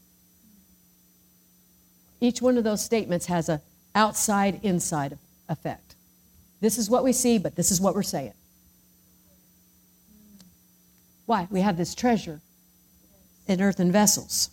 [2.21, 3.61] Each one of those statements has a
[3.95, 5.19] outside inside
[5.49, 5.95] effect.
[6.61, 8.35] This is what we see, but this is what we're saying.
[11.27, 11.49] Why?
[11.51, 12.41] We have this treasure
[13.47, 14.51] in earthen vessels.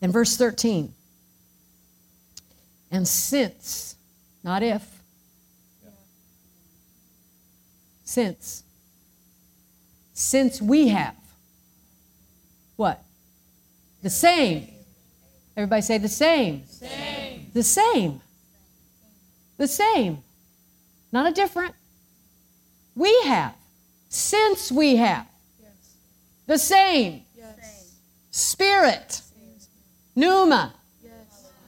[0.00, 0.92] In verse 13,
[2.90, 3.96] and since,
[4.42, 4.84] not if,
[8.04, 8.62] since,
[10.14, 11.16] since we have
[12.76, 13.02] what?
[14.02, 14.68] The same
[15.56, 16.66] Everybody say the same.
[16.66, 17.50] Same.
[17.54, 18.20] The same.
[19.56, 20.18] The same.
[21.10, 21.74] Not a different.
[22.94, 23.54] We have.
[24.10, 25.26] Since we have.
[25.62, 25.70] Yes.
[26.46, 27.22] The same.
[27.34, 27.94] Yes.
[28.30, 29.22] Spirit.
[30.14, 30.74] Pneuma.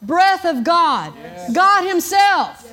[0.01, 0.09] Yes.
[0.09, 1.13] Breath of God.
[1.17, 1.53] Yes.
[1.53, 2.73] God Himself.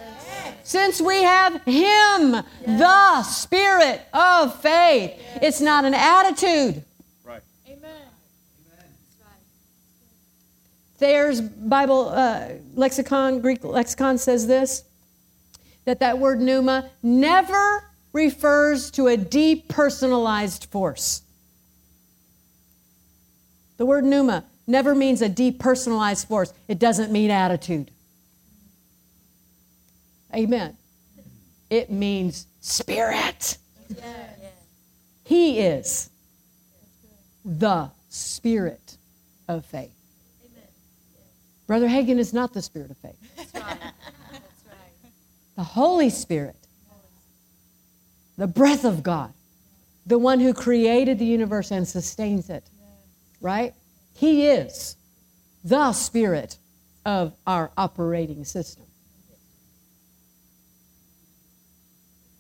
[0.64, 5.14] Since we have Him, the Spirit of faith.
[5.42, 6.84] It's not an attitude.
[10.98, 14.84] Thayer's Bible uh, lexicon, Greek lexicon says this
[15.84, 21.22] that that word pneuma never refers to a depersonalized force.
[23.78, 26.54] The word pneuma never means a depersonalized force.
[26.68, 27.92] It doesn't mean attitude.
[30.34, 30.78] Amen.
[31.70, 33.58] It means spirit.
[35.24, 36.10] He is
[37.44, 38.98] the spirit
[39.48, 39.92] of faith.
[41.68, 43.18] Brother Hagin is not the spirit of faith.
[43.36, 43.80] That's right.
[44.32, 45.12] That's right.
[45.56, 46.56] The Holy Spirit,
[48.38, 49.34] the breath of God,
[50.06, 52.70] the one who created the universe and sustains it,
[53.42, 53.74] right?
[54.16, 54.96] He is
[55.64, 56.58] the spirit
[57.06, 58.86] of our operating system.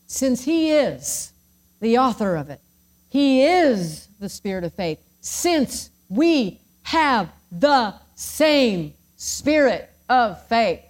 [0.08, 1.34] Since He is
[1.82, 2.62] the author of it,
[3.10, 5.00] He is the spirit of faith.
[5.22, 10.82] Since we have the same spirit of faith.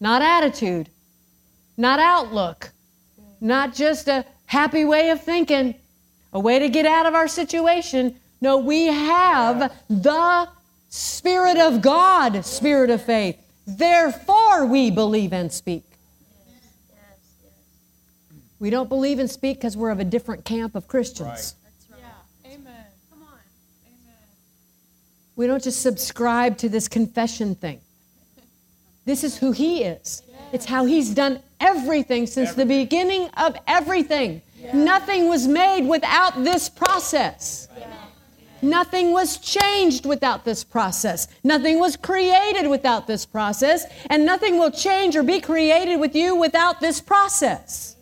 [0.00, 0.90] Not attitude,
[1.76, 2.72] not outlook,
[3.40, 5.74] not just a happy way of thinking,
[6.32, 8.18] a way to get out of our situation.
[8.40, 10.48] No, we have the
[10.88, 13.36] Spirit of God, Spirit of faith.
[13.66, 15.84] Therefore, we believe and speak.
[18.60, 21.54] We don't believe and speak because we're of a different camp of Christians.
[25.36, 27.80] We don't just subscribe to this confession thing.
[29.04, 30.22] This is who He is.
[30.52, 32.68] It's how He's done everything since everything.
[32.68, 34.42] the beginning of everything.
[34.60, 34.74] Yeah.
[34.74, 37.68] Nothing was made without this process.
[37.78, 37.86] Yeah.
[38.62, 41.28] Nothing was changed without this process.
[41.44, 43.84] Nothing was created without this process.
[44.10, 47.96] And nothing will change or be created with you without this process.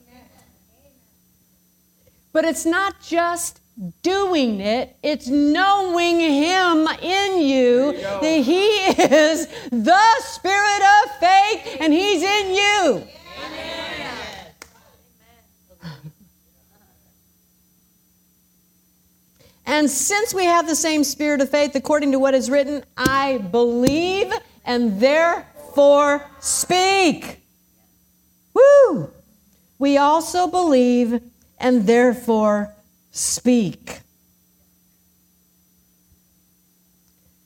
[2.33, 3.61] But it's not just
[4.03, 11.93] doing it, it's knowing Him in you that He is the Spirit of faith and
[11.93, 13.07] He's in you.
[19.67, 23.39] And since we have the same spirit of faith, according to what is written, I
[23.39, 24.33] believe
[24.65, 27.41] and therefore speak.
[28.55, 29.11] Woo!
[29.79, 31.21] We also believe
[31.59, 32.75] and therefore
[33.11, 34.01] speak.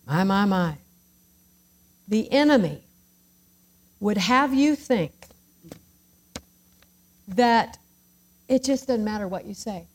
[0.06, 0.76] My, my, my.
[2.06, 2.82] The enemy
[3.98, 5.12] would have you think
[7.28, 7.78] that
[8.48, 9.86] it just doesn't matter what you say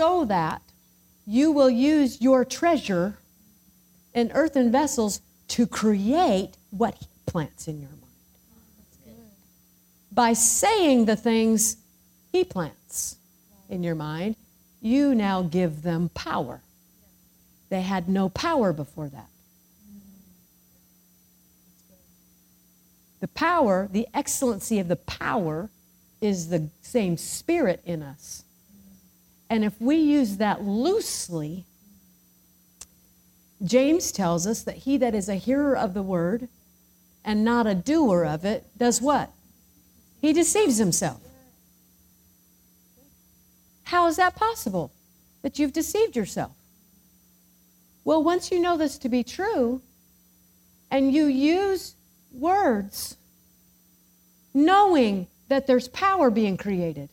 [0.00, 0.62] so that
[1.26, 3.18] you will use your treasure
[4.14, 9.18] in earthen vessels to create what he plants in your mind.
[10.10, 11.76] By saying the things
[12.32, 13.16] he plants
[13.68, 14.36] in your mind,
[14.80, 16.62] you now give them power.
[17.68, 19.28] They had no power before that.
[23.20, 25.68] The power, the excellency of the power,
[26.22, 28.44] is the same spirit in us.
[29.50, 31.66] And if we use that loosely,
[33.62, 36.48] James tells us that he that is a hearer of the word
[37.24, 39.30] and not a doer of it does what?
[40.22, 41.20] He deceives himself.
[43.84, 44.92] How is that possible
[45.42, 46.52] that you've deceived yourself?
[48.04, 49.82] Well, once you know this to be true
[50.90, 51.96] and you use
[52.32, 53.16] words
[54.54, 57.08] knowing that there's power being created,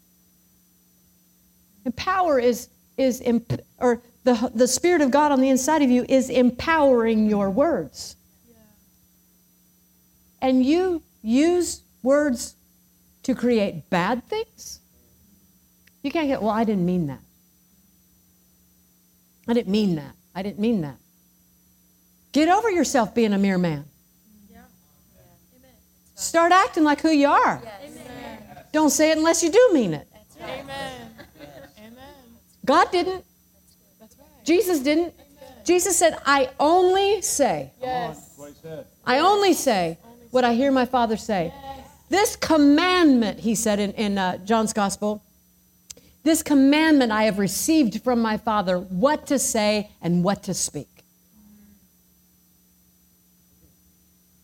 [1.96, 6.06] power is is imp- or the the spirit of God on the inside of you
[6.10, 8.16] is empowering your words.
[10.42, 12.56] And you use words
[13.24, 14.80] to create bad things.
[16.04, 17.20] You can't get, well, I didn't mean that.
[19.48, 20.14] I didn't mean that.
[20.36, 20.98] I didn't mean that.
[22.32, 23.86] Get over yourself being a mere man.
[26.16, 27.62] Start acting like who you are.
[28.72, 30.08] Don't say it unless you do mean it.
[30.42, 30.60] Amen.
[30.62, 30.97] Amen.
[32.68, 33.26] God didn't.
[34.00, 34.46] That's right.
[34.46, 35.14] Jesus didn't.
[35.66, 38.18] Jesus said, I only say, Yes.
[38.18, 38.86] That's what he said.
[39.06, 39.98] I only say
[40.30, 41.52] what I hear my Father say.
[42.10, 45.24] This commandment, he said in, in uh, John's Gospel,
[46.24, 50.90] this commandment I have received from my Father what to say and what to speak.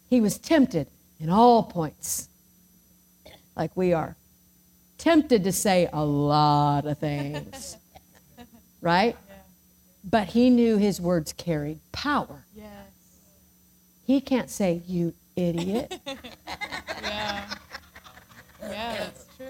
[0.09, 0.87] He was tempted
[1.19, 2.29] in all points,
[3.55, 4.15] like we are.
[4.97, 7.77] Tempted to say a lot of things,
[8.83, 9.15] right?
[10.03, 12.43] But he knew his words carried power.
[12.53, 12.67] Yes.
[14.05, 15.99] He can't say, you idiot.
[17.01, 17.45] Yeah.
[18.61, 19.45] Yeah, that's true.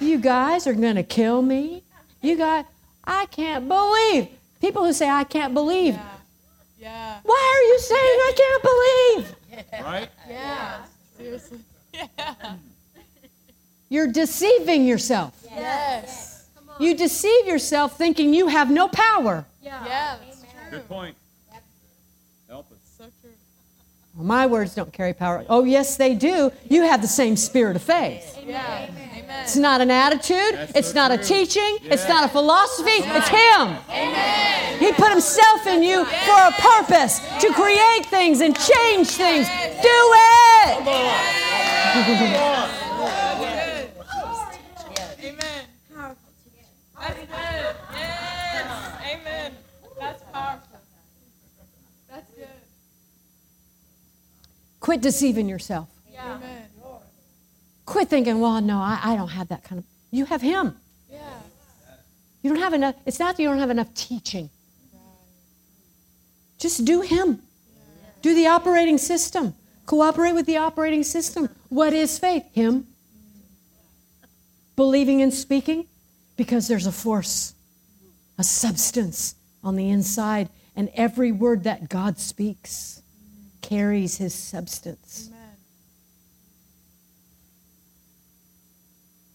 [0.00, 1.82] You guys are going to kill me.
[2.22, 2.64] You guys,
[3.04, 4.28] I can't believe.
[4.60, 5.94] People who say, I can't believe.
[5.94, 6.08] Yeah.
[6.78, 7.18] Yeah.
[7.22, 9.36] Why are you saying I can't believe?
[9.84, 10.08] Right?
[10.28, 10.82] Yeah.
[11.18, 11.58] Seriously.
[11.94, 12.54] Yeah.
[13.90, 15.34] You're deceiving yourself.
[15.50, 16.29] Yes.
[16.80, 19.44] You deceive yourself thinking you have no power.
[19.62, 20.70] Yeah, that's true.
[20.70, 21.16] Good point.
[22.48, 22.78] Help us.
[22.98, 23.30] So true.
[24.16, 25.44] Well, my words don't carry power.
[25.48, 26.50] Oh, yes, they do.
[26.68, 28.38] You have the same spirit of faith.
[28.44, 28.88] Yeah.
[28.88, 29.42] Amen.
[29.42, 30.54] It's not an attitude.
[30.54, 31.26] That's it's so not a true.
[31.26, 31.78] teaching.
[31.82, 32.90] It's not a philosophy.
[32.90, 33.76] It's Him.
[33.90, 34.78] Amen.
[34.78, 39.46] He put Himself in you for a purpose to create things and change things.
[39.46, 40.12] Do
[40.64, 40.80] it.
[40.80, 41.30] Amen.
[47.00, 47.76] That's good.
[47.94, 48.92] Yes.
[49.12, 49.52] Amen.
[49.98, 50.78] That's powerful.
[52.10, 52.46] That's good.
[54.80, 55.88] Quit deceiving yourself.
[56.18, 56.64] Amen.
[57.86, 59.84] Quit thinking, well, no, I, I don't have that kind of.
[60.10, 60.76] You have Him.
[61.10, 61.18] Yeah.
[62.42, 62.94] You don't have enough.
[63.06, 64.50] It's not that you don't have enough teaching.
[66.58, 67.42] Just do Him.
[68.22, 69.54] Do the operating system.
[69.86, 71.48] Cooperate with the operating system.
[71.68, 72.44] What is faith?
[72.52, 72.82] Him.
[72.82, 72.84] Mm.
[74.76, 75.86] Believing and speaking
[76.40, 77.54] because there's a force,
[78.38, 83.02] a substance on the inside, and every word that God speaks
[83.60, 85.28] carries His substance.
[85.28, 85.56] Amen.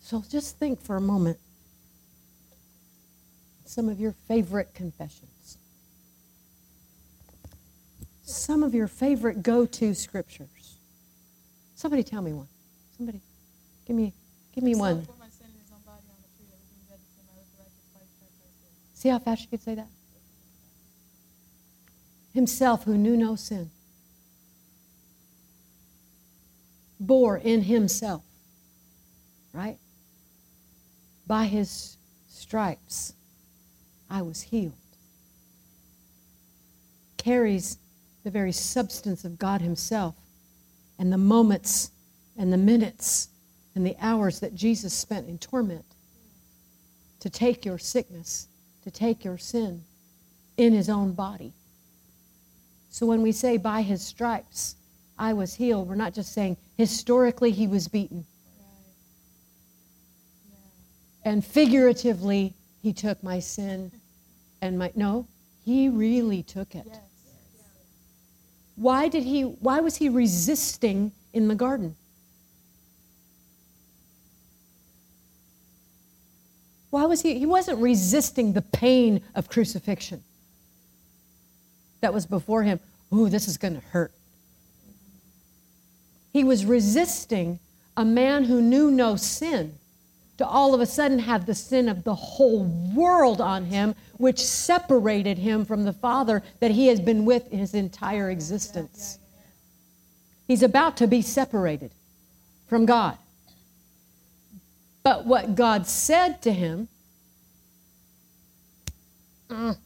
[0.01, 1.37] So just think for a moment.
[3.65, 5.59] Some of your favorite confessions.
[8.23, 10.79] Some of your favorite go-to scriptures.
[11.75, 12.47] Somebody tell me one.
[12.97, 13.21] Somebody
[13.85, 14.11] give me
[14.55, 15.05] give me one.
[15.05, 17.35] For my sin in his own body on the tree, everything dead to sin, I
[17.35, 19.85] live the righteous life, Christ has See how fast you could say that?
[22.33, 23.69] Himself who knew no sin
[26.99, 28.23] bore in himself,
[29.53, 29.77] right?
[31.27, 31.97] By his
[32.29, 33.13] stripes,
[34.09, 34.73] I was healed.
[37.17, 37.77] Carries
[38.23, 40.15] the very substance of God Himself
[40.97, 41.91] and the moments
[42.35, 43.27] and the minutes
[43.75, 45.85] and the hours that Jesus spent in torment
[47.19, 48.47] to take your sickness,
[48.85, 49.83] to take your sin
[50.55, 51.51] in His own body.
[52.89, 54.75] So when we say, by His stripes,
[55.19, 58.25] I was healed, we're not just saying historically He was beaten.
[61.25, 63.91] And figuratively, He took my sin
[64.61, 64.91] and my.
[64.95, 65.27] No,
[65.65, 66.85] He really took it.
[66.87, 66.99] Yes.
[68.75, 71.95] Why did he why was he resisting in the garden?
[76.95, 80.23] Why was he he wasn't resisting the pain of crucifixion
[81.99, 82.79] that was before him.
[83.13, 84.13] Ooh, this is going to hurt.
[86.31, 87.59] He was resisting
[87.97, 89.77] a man who knew no sin
[90.37, 94.39] to all of a sudden have the sin of the whole world on him, which
[94.39, 99.19] separated him from the Father that he has been with his entire existence.
[100.47, 101.91] He's about to be separated
[102.67, 103.17] from God.
[105.05, 106.87] But what God said to him,
[109.47, 109.77] mm.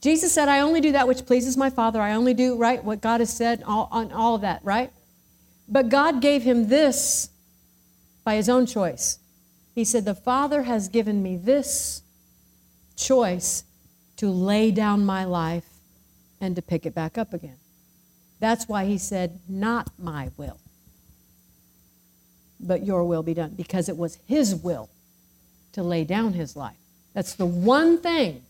[0.00, 2.00] Jesus said, I only do that which pleases my Father.
[2.00, 4.90] I only do, right, what God has said, all, on all of that, right?
[5.68, 7.28] But God gave him this
[8.24, 9.18] by his own choice.
[9.74, 12.00] He said, The Father has given me this
[12.96, 13.64] choice
[14.16, 15.68] to lay down my life
[16.40, 17.58] and to pick it back up again.
[18.40, 20.60] That's why he said, Not my will,
[22.66, 24.88] but your will be done, because it was his will
[25.72, 26.76] to lay down his life.
[27.14, 28.42] That's the one thing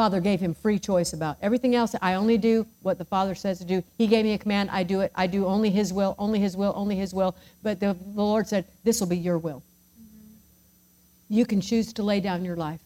[0.00, 1.36] Father gave him free choice about.
[1.42, 3.84] Everything else, I only do what the Father says to do.
[3.98, 5.12] He gave me a command, I do it.
[5.14, 7.36] I do only His will, only His will, only His will.
[7.62, 9.62] But the, the Lord said, This will be your will.
[10.00, 11.34] Mm-hmm.
[11.34, 12.80] You can choose to lay down your life,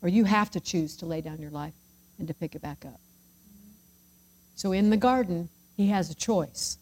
[0.00, 1.74] or you have to choose to lay down your life
[2.18, 2.92] and to pick it back up.
[2.92, 3.70] Mm-hmm.
[4.56, 6.78] So in the garden, He has a choice.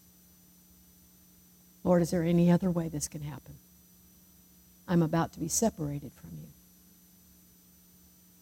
[1.86, 3.54] Lord, is there any other way this can happen?
[4.88, 6.48] I'm about to be separated from you.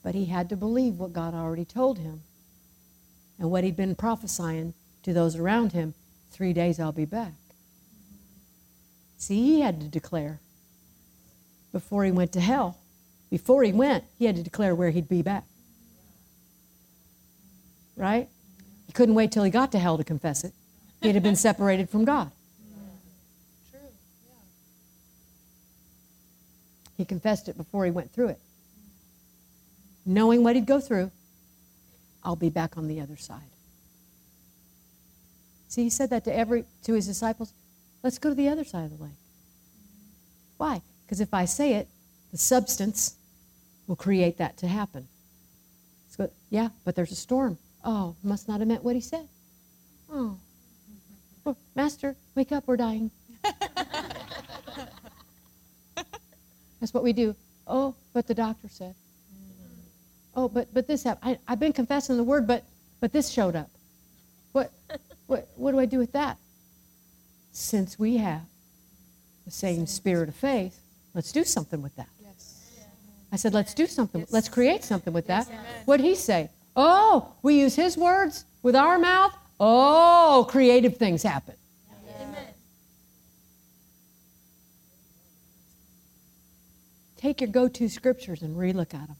[0.02, 2.22] But he had to believe what God already told him
[3.38, 4.72] and what he'd been prophesying
[5.02, 5.92] to those around him
[6.30, 7.34] three days I'll be back.
[9.18, 10.40] See, he had to declare
[11.70, 12.78] before he went to hell.
[13.30, 15.44] Before he went, he had to declare where he'd be back.
[17.96, 18.28] Right?
[18.86, 20.52] He couldn't wait till he got to hell to confess it.
[21.02, 22.30] He'd have been separated from God.
[23.70, 23.80] True.
[24.26, 24.34] Yeah.
[26.96, 28.38] He confessed it before he went through it.
[30.06, 31.10] Knowing what he'd go through,
[32.22, 33.40] I'll be back on the other side.
[35.68, 37.52] See, he said that to every to his disciples.
[38.02, 39.12] Let's go to the other side of the lake.
[40.56, 40.82] Why?
[41.04, 41.88] Because if I say it,
[42.30, 43.16] the substance
[43.86, 45.08] will create that to happen.
[46.10, 47.58] So, yeah, but there's a storm.
[47.84, 49.28] Oh, must not have meant what he said.
[50.10, 50.38] Oh.
[51.44, 53.10] oh Master, wake up, we're dying.
[56.84, 57.34] That's what we do.
[57.66, 58.94] Oh, but the doctor said.
[58.94, 60.38] Mm-hmm.
[60.38, 61.38] Oh, but but this happened.
[61.48, 62.62] I, I've been confessing the word, but
[63.00, 63.70] but this showed up.
[64.52, 64.70] What
[65.26, 66.36] what what do I do with that?
[67.52, 68.42] Since we have
[69.46, 70.78] the same spirit of faith,
[71.14, 72.10] let's do something with that.
[72.22, 72.76] Yes.
[73.32, 74.26] I said, let's do something.
[74.30, 75.46] Let's create something with that.
[75.86, 76.50] What'd he say?
[76.76, 79.34] Oh, we use his words with our mouth.
[79.58, 81.54] Oh, creative things happen.
[87.24, 89.16] Take your go-to scriptures and relook at them.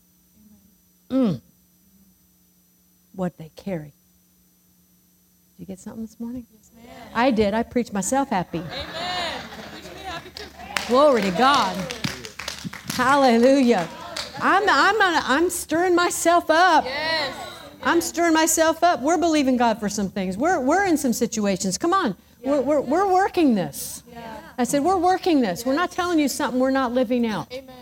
[1.09, 1.41] Mm.
[3.15, 3.95] What they carry.
[5.57, 6.47] Did you get something this morning?
[6.53, 7.09] Yes, ma'am.
[7.15, 7.55] I did.
[7.55, 8.59] I preached myself happy.
[8.59, 9.43] Amen.
[9.73, 10.45] Preach me happy too.
[10.87, 11.75] Glory to God.
[12.89, 13.89] Hallelujah.
[14.39, 16.85] I'm, I'm, I'm stirring myself up.
[16.85, 17.35] Yes.
[17.83, 19.01] I'm stirring myself up.
[19.01, 20.37] We're believing God for some things.
[20.37, 21.79] We're, we're in some situations.
[21.79, 22.15] Come on.
[22.43, 24.03] We're, we're, we're working this.
[24.13, 24.41] Yeah.
[24.59, 25.65] I said, we're working this.
[25.65, 27.51] We're not telling you something we're not living out.
[27.51, 27.75] Amen.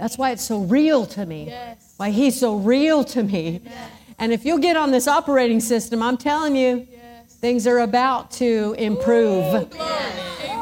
[0.00, 0.06] Right.
[0.06, 0.08] Amen.
[0.08, 1.46] That's why it's so real to me.
[1.46, 1.94] Yes.
[1.96, 3.60] Why He's so real to me.
[4.18, 7.34] And if you'll get on this operating system, I'm telling you, Yes.
[7.40, 9.72] things are about to improve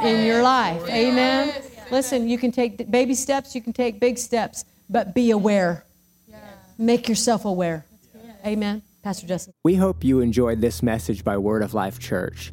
[0.05, 0.82] in your life.
[0.89, 1.48] Amen.
[1.48, 1.65] Yes.
[1.90, 5.85] Listen, you can take baby steps, you can take big steps, but be aware.
[6.28, 6.36] Yeah.
[6.77, 7.85] Make yourself aware.
[8.47, 8.82] Amen.
[9.02, 9.55] Pastor Justin.
[9.65, 12.52] We hope you enjoyed this message by Word of Life Church.